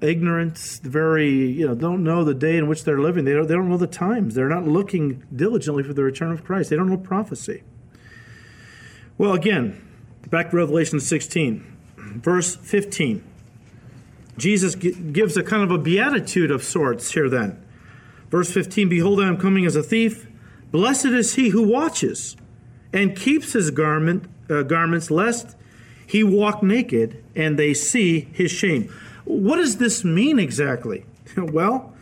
ignorant, 0.00 0.58
very 0.82 1.30
you 1.30 1.66
know 1.66 1.74
don't 1.74 2.02
know 2.02 2.24
the 2.24 2.34
day 2.34 2.56
in 2.56 2.66
which 2.66 2.84
they're 2.84 3.00
living. 3.00 3.24
They 3.24 3.32
don't 3.32 3.46
they 3.46 3.54
don't 3.54 3.68
know 3.68 3.76
the 3.76 3.86
times. 3.86 4.34
They're 4.34 4.48
not 4.48 4.66
looking 4.66 5.24
diligently 5.34 5.82
for 5.82 5.94
the 5.94 6.02
return 6.02 6.32
of 6.32 6.44
Christ. 6.44 6.70
They 6.70 6.76
don't 6.76 6.88
know 6.88 6.96
prophecy. 6.96 7.62
Well, 9.16 9.32
again, 9.32 9.80
back 10.28 10.50
to 10.50 10.56
Revelation 10.56 11.00
16 11.00 11.70
verse 12.16 12.56
15. 12.56 13.24
Jesus 14.36 14.74
gives 14.74 15.36
a 15.36 15.42
kind 15.42 15.62
of 15.62 15.70
a 15.70 15.78
beatitude 15.78 16.50
of 16.50 16.62
sorts 16.62 17.12
here 17.12 17.28
then. 17.28 17.62
Verse 18.30 18.50
15 18.52 18.88
Behold, 18.88 19.20
I 19.20 19.28
am 19.28 19.36
coming 19.36 19.66
as 19.66 19.76
a 19.76 19.82
thief. 19.82 20.26
Blessed 20.70 21.06
is 21.06 21.34
he 21.34 21.50
who 21.50 21.62
watches 21.62 22.36
and 22.92 23.16
keeps 23.16 23.52
his 23.52 23.70
garment, 23.70 24.24
uh, 24.48 24.62
garments, 24.62 25.10
lest 25.10 25.56
he 26.06 26.24
walk 26.24 26.62
naked 26.62 27.22
and 27.36 27.58
they 27.58 27.72
see 27.74 28.28
his 28.32 28.50
shame. 28.50 28.92
What 29.24 29.56
does 29.56 29.76
this 29.76 30.04
mean 30.04 30.38
exactly? 30.38 31.04
well, 31.36 31.94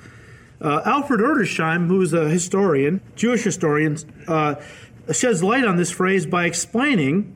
uh, 0.61 0.83
Alfred 0.85 1.21
Edersheim, 1.21 1.89
who's 1.89 2.13
a 2.13 2.29
historian, 2.29 3.01
Jewish 3.17 3.45
historian, 3.45 3.97
uh, 4.27 4.57
sheds 5.13 5.43
light 5.43 5.65
on 5.65 5.77
this 5.77 5.91
phrase 5.91 6.27
by 6.27 6.47
explaining 6.47 7.35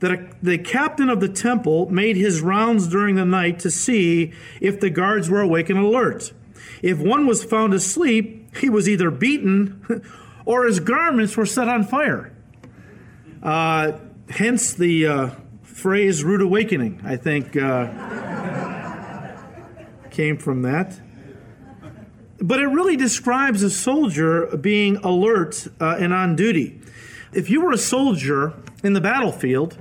that 0.00 0.10
a, 0.10 0.28
the 0.42 0.58
captain 0.58 1.08
of 1.08 1.20
the 1.20 1.28
temple 1.28 1.90
made 1.90 2.16
his 2.16 2.40
rounds 2.40 2.88
during 2.88 3.14
the 3.14 3.24
night 3.24 3.58
to 3.60 3.70
see 3.70 4.32
if 4.60 4.80
the 4.80 4.90
guards 4.90 5.28
were 5.28 5.40
awake 5.40 5.70
and 5.70 5.78
alert. 5.78 6.32
If 6.82 6.98
one 6.98 7.26
was 7.26 7.44
found 7.44 7.74
asleep, 7.74 8.56
he 8.56 8.68
was 8.68 8.88
either 8.88 9.10
beaten 9.10 10.02
or 10.44 10.66
his 10.66 10.80
garments 10.80 11.36
were 11.36 11.46
set 11.46 11.68
on 11.68 11.84
fire. 11.84 12.32
Uh, 13.42 13.98
hence 14.28 14.72
the 14.72 15.06
uh, 15.06 15.30
phrase 15.62 16.22
rude 16.22 16.42
awakening, 16.42 17.00
I 17.04 17.16
think, 17.16 17.56
uh, 17.56 17.88
came 20.10 20.36
from 20.36 20.62
that. 20.62 21.00
But 22.38 22.60
it 22.60 22.66
really 22.66 22.96
describes 22.96 23.62
a 23.62 23.70
soldier 23.70 24.56
being 24.56 24.96
alert 24.96 25.66
uh, 25.80 25.96
and 25.98 26.12
on 26.12 26.36
duty. 26.36 26.80
If 27.32 27.50
you 27.50 27.60
were 27.60 27.72
a 27.72 27.78
soldier 27.78 28.52
in 28.82 28.92
the 28.92 29.00
battlefield, 29.00 29.78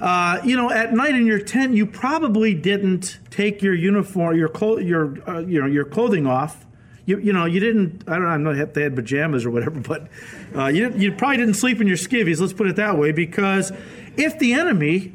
uh, 0.00 0.40
you 0.44 0.56
know, 0.56 0.70
at 0.70 0.92
night 0.92 1.14
in 1.14 1.26
your 1.26 1.38
tent, 1.38 1.74
you 1.74 1.86
probably 1.86 2.54
didn't 2.54 3.18
take 3.30 3.62
your 3.62 3.74
uniform, 3.74 4.36
your 4.36 4.48
clo- 4.48 4.78
your 4.78 5.16
uh, 5.28 5.38
you 5.38 5.60
know 5.60 5.66
your 5.66 5.84
clothing 5.84 6.26
off. 6.26 6.66
You, 7.04 7.18
you 7.18 7.32
know, 7.32 7.46
you 7.46 7.60
didn't. 7.60 8.04
I 8.06 8.12
don't 8.12 8.22
know. 8.22 8.50
I 8.50 8.54
know 8.54 8.62
if 8.62 8.74
they 8.74 8.82
had 8.82 8.94
pajamas 8.94 9.44
or 9.44 9.50
whatever, 9.50 9.80
but 9.80 10.08
uh, 10.54 10.66
you 10.66 10.92
you 10.96 11.12
probably 11.12 11.38
didn't 11.38 11.54
sleep 11.54 11.80
in 11.80 11.86
your 11.86 11.96
skivvies. 11.96 12.40
Let's 12.40 12.52
put 12.52 12.66
it 12.66 12.76
that 12.76 12.98
way, 12.98 13.12
because 13.12 13.72
if 14.16 14.38
the 14.38 14.52
enemy 14.52 15.14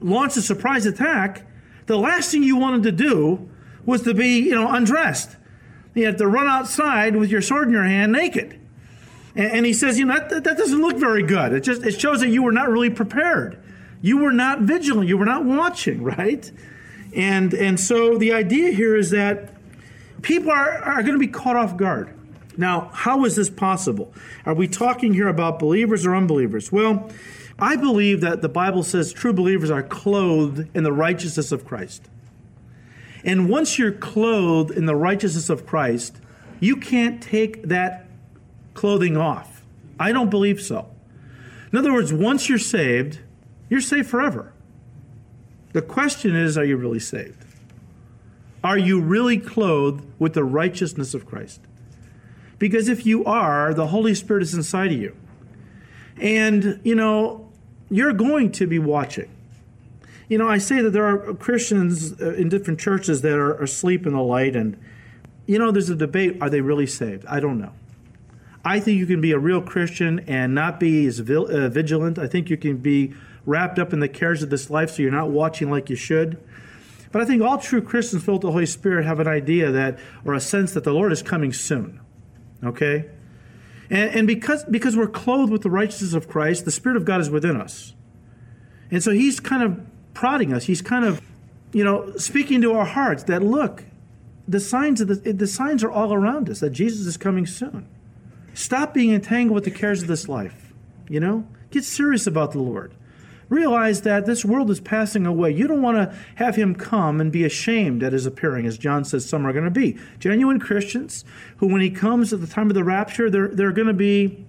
launched 0.00 0.36
a 0.36 0.42
surprise 0.42 0.86
attack, 0.86 1.46
the 1.86 1.96
last 1.96 2.30
thing 2.30 2.42
you 2.42 2.56
wanted 2.56 2.82
to 2.84 2.92
do 2.92 3.48
was 3.86 4.02
to 4.02 4.14
be 4.14 4.40
you 4.40 4.54
know 4.54 4.70
undressed. 4.70 5.36
You 5.94 6.06
had 6.06 6.18
to 6.18 6.26
run 6.26 6.48
outside 6.48 7.14
with 7.14 7.30
your 7.30 7.42
sword 7.42 7.68
in 7.68 7.72
your 7.72 7.84
hand, 7.84 8.10
naked. 8.10 8.60
And, 9.36 9.52
and 9.52 9.66
he 9.66 9.72
says, 9.72 9.96
you 9.96 10.06
know, 10.06 10.14
that, 10.14 10.42
that 10.42 10.56
doesn't 10.56 10.80
look 10.80 10.96
very 10.96 11.22
good. 11.22 11.52
It 11.52 11.60
just 11.60 11.84
it 11.84 12.00
shows 12.00 12.20
that 12.20 12.30
you 12.30 12.42
were 12.42 12.52
not 12.52 12.68
really 12.68 12.90
prepared 12.90 13.60
you 14.04 14.18
were 14.18 14.32
not 14.32 14.60
vigilant 14.60 15.08
you 15.08 15.16
were 15.16 15.24
not 15.24 15.46
watching 15.46 16.02
right 16.16 16.52
and 17.16 17.54
and 17.54 17.80
so 17.80 18.18
the 18.18 18.32
idea 18.32 18.70
here 18.70 18.94
is 18.94 19.10
that 19.10 19.53
people 20.24 20.50
are, 20.50 20.82
are 20.82 21.02
going 21.02 21.14
to 21.14 21.18
be 21.18 21.28
caught 21.28 21.54
off 21.54 21.76
guard. 21.76 22.12
Now 22.56 22.90
how 22.92 23.24
is 23.24 23.36
this 23.36 23.50
possible? 23.50 24.12
Are 24.44 24.54
we 24.54 24.66
talking 24.66 25.14
here 25.14 25.28
about 25.28 25.58
believers 25.58 26.04
or 26.04 26.16
unbelievers? 26.16 26.72
Well 26.72 27.10
i 27.56 27.76
believe 27.76 28.20
that 28.20 28.42
the 28.42 28.48
bible 28.48 28.82
says 28.82 29.12
true 29.12 29.32
believers 29.32 29.70
are 29.70 29.84
clothed 29.84 30.68
in 30.74 30.82
the 30.82 30.92
righteousness 30.92 31.52
of 31.52 31.64
christ. 31.64 32.08
And 33.24 33.48
once 33.48 33.78
you're 33.78 33.92
clothed 33.92 34.72
in 34.72 34.86
the 34.86 34.96
righteousness 34.96 35.48
of 35.48 35.64
christ 35.66 36.16
you 36.58 36.76
can't 36.76 37.22
take 37.22 37.62
that 37.64 38.06
clothing 38.74 39.16
off. 39.16 39.62
I 40.00 40.12
don't 40.12 40.30
believe 40.30 40.60
so. 40.60 40.90
In 41.70 41.78
other 41.78 41.92
words 41.92 42.12
once 42.12 42.48
you're 42.48 42.58
saved 42.58 43.20
you're 43.68 43.80
saved 43.80 44.08
forever. 44.08 44.52
The 45.72 45.82
question 45.82 46.34
is 46.34 46.58
are 46.58 46.64
you 46.64 46.76
really 46.76 47.00
saved? 47.00 47.43
Are 48.64 48.78
you 48.78 48.98
really 48.98 49.36
clothed 49.36 50.04
with 50.18 50.32
the 50.32 50.42
righteousness 50.42 51.12
of 51.12 51.26
Christ? 51.26 51.60
Because 52.58 52.88
if 52.88 53.04
you 53.04 53.22
are, 53.26 53.74
the 53.74 53.88
Holy 53.88 54.14
Spirit 54.14 54.42
is 54.42 54.54
inside 54.54 54.90
of 54.90 54.98
you. 54.98 55.14
And, 56.18 56.80
you 56.82 56.94
know, 56.94 57.52
you're 57.90 58.14
going 58.14 58.50
to 58.52 58.66
be 58.66 58.78
watching. 58.78 59.28
You 60.28 60.38
know, 60.38 60.48
I 60.48 60.56
say 60.56 60.80
that 60.80 60.90
there 60.90 61.04
are 61.04 61.34
Christians 61.34 62.18
uh, 62.18 62.32
in 62.32 62.48
different 62.48 62.80
churches 62.80 63.20
that 63.20 63.38
are 63.38 63.62
asleep 63.62 64.06
in 64.06 64.14
the 64.14 64.22
light, 64.22 64.56
and, 64.56 64.78
you 65.46 65.58
know, 65.58 65.70
there's 65.70 65.90
a 65.90 65.96
debate 65.96 66.38
are 66.40 66.48
they 66.48 66.62
really 66.62 66.86
saved? 66.86 67.26
I 67.26 67.40
don't 67.40 67.58
know. 67.58 67.72
I 68.64 68.80
think 68.80 68.98
you 68.98 69.04
can 69.04 69.20
be 69.20 69.32
a 69.32 69.38
real 69.38 69.60
Christian 69.60 70.20
and 70.20 70.54
not 70.54 70.80
be 70.80 71.04
as 71.06 71.20
uh, 71.20 71.68
vigilant. 71.68 72.18
I 72.18 72.26
think 72.26 72.48
you 72.48 72.56
can 72.56 72.78
be 72.78 73.12
wrapped 73.44 73.78
up 73.78 73.92
in 73.92 74.00
the 74.00 74.08
cares 74.08 74.42
of 74.42 74.48
this 74.48 74.70
life 74.70 74.92
so 74.92 75.02
you're 75.02 75.12
not 75.12 75.28
watching 75.28 75.70
like 75.70 75.90
you 75.90 75.96
should. 75.96 76.38
But 77.14 77.22
I 77.22 77.26
think 77.26 77.42
all 77.42 77.58
true 77.58 77.80
Christians 77.80 78.24
filled 78.24 78.42
with 78.42 78.48
the 78.48 78.50
Holy 78.50 78.66
Spirit 78.66 79.06
have 79.06 79.20
an 79.20 79.28
idea 79.28 79.70
that, 79.70 80.00
or 80.24 80.34
a 80.34 80.40
sense 80.40 80.72
that 80.72 80.82
the 80.82 80.92
Lord 80.92 81.12
is 81.12 81.22
coming 81.22 81.52
soon. 81.52 82.00
Okay? 82.64 83.08
And, 83.88 84.10
and 84.10 84.26
because, 84.26 84.64
because 84.64 84.96
we're 84.96 85.06
clothed 85.06 85.52
with 85.52 85.62
the 85.62 85.70
righteousness 85.70 86.12
of 86.12 86.26
Christ, 86.26 86.64
the 86.64 86.72
Spirit 86.72 86.96
of 86.96 87.04
God 87.04 87.20
is 87.20 87.30
within 87.30 87.56
us. 87.56 87.94
And 88.90 89.00
so 89.00 89.12
He's 89.12 89.38
kind 89.38 89.62
of 89.62 89.80
prodding 90.12 90.52
us. 90.52 90.64
He's 90.64 90.82
kind 90.82 91.04
of, 91.04 91.22
you 91.72 91.84
know, 91.84 92.16
speaking 92.16 92.60
to 92.62 92.72
our 92.72 92.84
hearts 92.84 93.22
that 93.22 93.44
look, 93.44 93.84
the 94.48 94.58
signs 94.58 95.00
of 95.00 95.06
the, 95.06 95.32
the 95.32 95.46
signs 95.46 95.84
are 95.84 95.90
all 95.92 96.12
around 96.12 96.50
us 96.50 96.58
that 96.58 96.70
Jesus 96.70 97.06
is 97.06 97.16
coming 97.16 97.46
soon. 97.46 97.86
Stop 98.54 98.92
being 98.92 99.12
entangled 99.12 99.54
with 99.54 99.64
the 99.64 99.70
cares 99.70 100.02
of 100.02 100.08
this 100.08 100.28
life. 100.28 100.72
You 101.08 101.20
know, 101.20 101.46
get 101.70 101.84
serious 101.84 102.26
about 102.26 102.50
the 102.50 102.58
Lord 102.58 102.92
realize 103.48 104.02
that 104.02 104.26
this 104.26 104.44
world 104.44 104.70
is 104.70 104.80
passing 104.80 105.26
away. 105.26 105.50
You 105.50 105.66
don't 105.66 105.82
want 105.82 105.96
to 105.96 106.16
have 106.36 106.56
him 106.56 106.74
come 106.74 107.20
and 107.20 107.30
be 107.30 107.44
ashamed 107.44 108.02
at 108.02 108.12
his 108.12 108.26
appearing, 108.26 108.66
as 108.66 108.78
John 108.78 109.04
says 109.04 109.28
some 109.28 109.46
are 109.46 109.52
going 109.52 109.64
to 109.64 109.70
be. 109.70 109.98
Genuine 110.18 110.58
Christians 110.58 111.24
who, 111.58 111.66
when 111.66 111.80
he 111.80 111.90
comes 111.90 112.32
at 112.32 112.40
the 112.40 112.46
time 112.46 112.70
of 112.70 112.74
the 112.74 112.84
rapture, 112.84 113.30
they're, 113.30 113.48
they're 113.48 113.72
going 113.72 113.88
to 113.88 113.94
be 113.94 114.44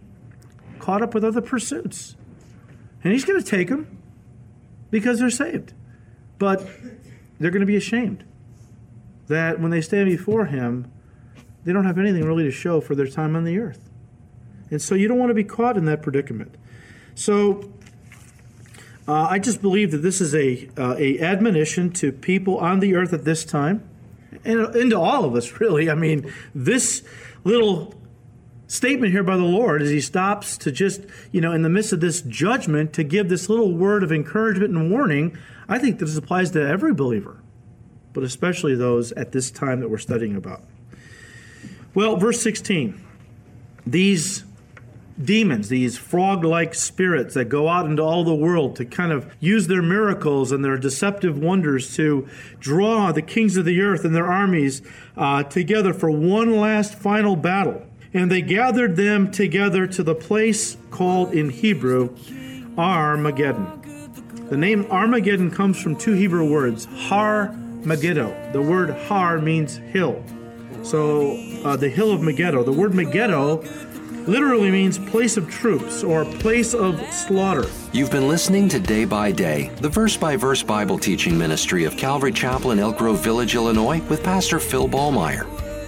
caught 0.80 1.02
up 1.02 1.14
with 1.14 1.24
other 1.24 1.42
pursuits. 1.42 2.16
And 3.04 3.14
he's 3.14 3.26
going 3.26 3.42
to 3.42 3.46
take 3.46 3.70
them 3.70 4.00
because 4.92 5.20
they're 5.20 5.30
saved. 5.30 5.74
But 6.38 6.68
they're 7.40 7.52
going 7.52 7.62
to 7.62 7.66
be 7.66 7.76
ashamed 7.76 8.24
that 9.28 9.60
when 9.60 9.72
they 9.72 9.82
stand 9.82 10.10
before 10.10 10.46
him, 10.46 10.92
they 11.64 11.74
don't 11.74 11.86
have 11.86 11.98
anything 11.98 12.24
really 12.26 12.44
to 12.44 12.52
show 12.52 12.80
for 12.80 12.96
their 12.96 13.08
time 13.08 13.36
on 13.36 13.44
the 13.44 13.58
earth. 13.58 13.90
And 14.70 14.82
so 14.82 14.96
you 14.96 15.08
don't 15.08 15.18
want 15.18 15.30
to 15.30 15.36
be 15.36 15.44
caught 15.44 15.78
in 15.78 15.86
that 15.86 16.02
predicament. 16.02 16.56
So 17.16 17.72
uh, 19.08 19.28
I 19.30 19.40
just 19.40 19.62
believe 19.62 19.92
that 19.92 20.00
this 20.00 20.20
is 20.20 20.34
a, 20.34 20.68
uh, 20.78 20.96
a 20.98 21.20
admonition 21.20 21.92
to 21.94 22.12
people 22.12 22.58
on 22.58 22.80
the 22.80 22.96
earth 22.96 23.14
at 23.14 23.24
this 23.24 23.46
time, 23.46 23.88
and, 24.44 24.60
and 24.76 24.90
to 24.92 25.00
all 25.00 25.26
of 25.26 25.36
us, 25.36 25.52
really. 25.60 25.90
I 25.90 25.96
mean, 25.96 26.32
this 26.54 27.04
little 27.44 27.94
statement 28.68 29.12
here 29.12 29.24
by 29.24 29.38
the 29.38 29.44
Lord 29.44 29.82
as 29.82 29.90
he 29.92 30.02
stops 30.02 30.58
to 30.58 30.72
just, 30.72 31.02
you 31.32 31.40
know, 31.40 31.52
in 31.52 31.62
the 31.62 31.70
midst 31.70 31.94
of 31.94 32.00
this 32.00 32.22
judgment, 32.22 32.94
to 32.94 33.04
give 33.04 33.30
this 33.30 33.48
little 33.48 33.72
word 33.72 34.04
of 34.04 34.12
encouragement 34.12 34.76
and 34.76 34.90
warning, 34.90 35.38
I 35.68 35.78
think 35.78 36.00
this 36.00 36.18
applies 36.18 36.52
to 36.52 36.68
every 36.68 36.94
believer, 36.94 37.42
but 38.14 38.24
especially 38.24 38.76
those 38.76 39.12
at 39.12 39.32
this 39.32 39.52
time 39.52 39.82
that 39.82 39.90
we're 39.90 40.00
studying 40.00 40.36
about. 40.36 40.64
Well, 41.94 42.18
verse 42.18 42.42
16. 42.42 43.02
These 43.86 44.44
demons, 45.22 45.70
these 45.70 45.98
frog 45.98 46.44
like 46.44 46.74
spirits 46.74 47.34
that 47.36 47.46
go 47.46 47.70
out 47.70 47.86
into 47.86 48.02
all 48.02 48.24
the 48.24 48.36
world 48.36 48.76
to 48.76 48.86
kind 48.86 49.12
of 49.12 49.34
use 49.40 49.68
their 49.68 49.82
miracles 49.82 50.52
and 50.52 50.64
their 50.64 50.78
deceptive 50.78 51.38
wonders 51.38 51.96
to 51.96 52.28
draw 52.60 53.12
the 53.12 53.22
kings 53.22 53.56
of 53.58 53.66
the 53.66 53.82
earth 53.82 54.04
and 54.04 54.16
their 54.16 54.28
armies 54.28 54.82
uh, 55.16 55.44
together 55.44 55.94
for 55.94 56.12
one 56.12 56.58
last 56.58 56.96
final 56.96 57.36
battle. 57.36 57.82
And 58.14 58.32
they 58.32 58.42
gathered 58.42 58.96
them 58.96 59.32
together 59.32 59.88
to 59.88 60.04
the 60.04 60.16
place 60.16 60.78
called 60.90 61.34
in 61.34 61.50
Hebrew 61.50 62.16
Armageddon. 62.78 63.82
The 64.50 64.58
name 64.58 64.86
Armageddon 64.92 65.52
comes 65.52 65.82
from 65.82 65.96
two 65.96 66.14
Hebrew 66.14 66.50
words, 66.50 66.86
Har 66.86 67.52
Megiddo. 67.84 68.52
The 68.54 68.62
word 68.62 68.92
Har 68.92 69.40
means 69.40 69.78
hill. 69.78 70.24
So 70.84 71.36
uh, 71.64 71.76
the 71.76 71.90
hill 71.90 72.12
of 72.12 72.22
Megiddo. 72.22 72.64
The 72.64 72.72
word 72.72 72.94
Megiddo 72.94 73.64
literally 74.28 74.72
means 74.72 74.98
place 74.98 75.38
of 75.38 75.50
troops 75.50 76.04
or 76.04 76.26
place 76.26 76.74
of 76.74 77.00
slaughter. 77.12 77.66
You've 77.94 78.12
been 78.12 78.28
listening 78.28 78.70
to 78.70 78.80
Day 78.80 79.06
by 79.06 79.32
Day, 79.32 79.70
the 79.82 79.90
verse 79.90 80.18
by 80.18 80.36
verse 80.36 80.64
Bible 80.64 80.98
teaching 80.98 81.38
ministry 81.38 81.86
of 81.86 81.98
Calvary 81.98 82.32
Chapel 82.32 82.72
in 82.72 82.80
Elk 82.80 82.98
Grove 82.98 83.24
Village, 83.24 83.56
Illinois, 83.56 84.02
with 84.10 84.24
Pastor 84.24 84.60
Phil 84.60 84.88
Ballmaier. 84.88 85.46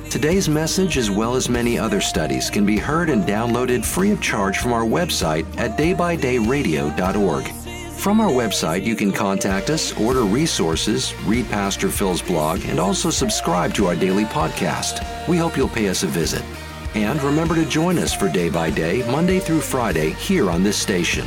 Today's 0.10 0.48
message, 0.48 0.98
as 0.98 1.12
well 1.12 1.36
as 1.36 1.50
many 1.50 1.78
other 1.78 2.00
studies, 2.00 2.50
can 2.50 2.66
be 2.66 2.78
heard 2.78 3.10
and 3.10 3.24
downloaded 3.24 3.84
free 3.84 4.12
of 4.12 4.22
charge 4.22 4.58
from 4.58 4.72
our 4.72 4.86
website 4.86 5.46
at 5.58 5.78
daybydayradio.org. 5.78 7.48
From 7.98 8.22
our 8.22 8.30
website, 8.30 8.86
you 8.86 8.96
can 8.96 9.12
contact 9.12 9.70
us, 9.70 9.92
order 10.00 10.22
resources, 10.22 11.14
read 11.26 11.50
Pastor 11.50 11.90
Phil's 11.90 12.22
blog, 12.22 12.64
and 12.66 12.80
also 12.80 13.10
subscribe 13.10 13.74
to 13.74 13.88
our 13.88 13.96
daily 13.96 14.24
podcast. 14.26 15.28
We 15.28 15.38
hope 15.38 15.58
you'll 15.58 15.68
pay 15.68 15.90
us 15.90 16.04
a 16.04 16.08
visit. 16.08 16.44
And 17.04 17.22
remember 17.22 17.56
to 17.56 17.66
join 17.66 18.00
us 18.00 18.14
for 18.14 18.28
Day 18.28 18.50
by 18.50 18.70
Day, 18.70 19.10
Monday 19.12 19.40
through 19.40 19.62
Friday, 19.62 20.12
here 20.12 20.50
on 20.50 20.64
this 20.64 20.78
station. 20.78 21.26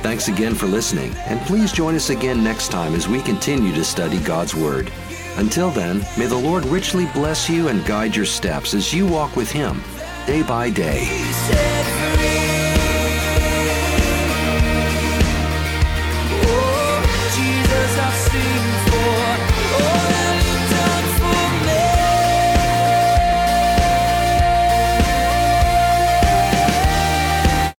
Thanks 0.00 0.28
again 0.28 0.54
for 0.54 0.66
listening, 0.66 1.14
and 1.26 1.40
please 1.42 1.70
join 1.70 1.94
us 1.94 2.10
again 2.10 2.42
next 2.42 2.70
time 2.70 2.94
as 2.94 3.08
we 3.08 3.20
continue 3.20 3.72
to 3.74 3.84
study 3.84 4.18
God's 4.20 4.54
Word. 4.54 4.90
Until 5.36 5.70
then, 5.70 6.04
may 6.18 6.26
the 6.26 6.36
Lord 6.36 6.64
richly 6.66 7.06
bless 7.14 7.48
you 7.48 7.68
and 7.68 7.84
guide 7.84 8.16
your 8.16 8.26
steps 8.26 8.74
as 8.74 8.92
you 8.92 9.06
walk 9.06 9.36
with 9.36 9.50
Him 9.50 9.82
day 10.26 10.42
by 10.42 10.70
day. 10.70 12.41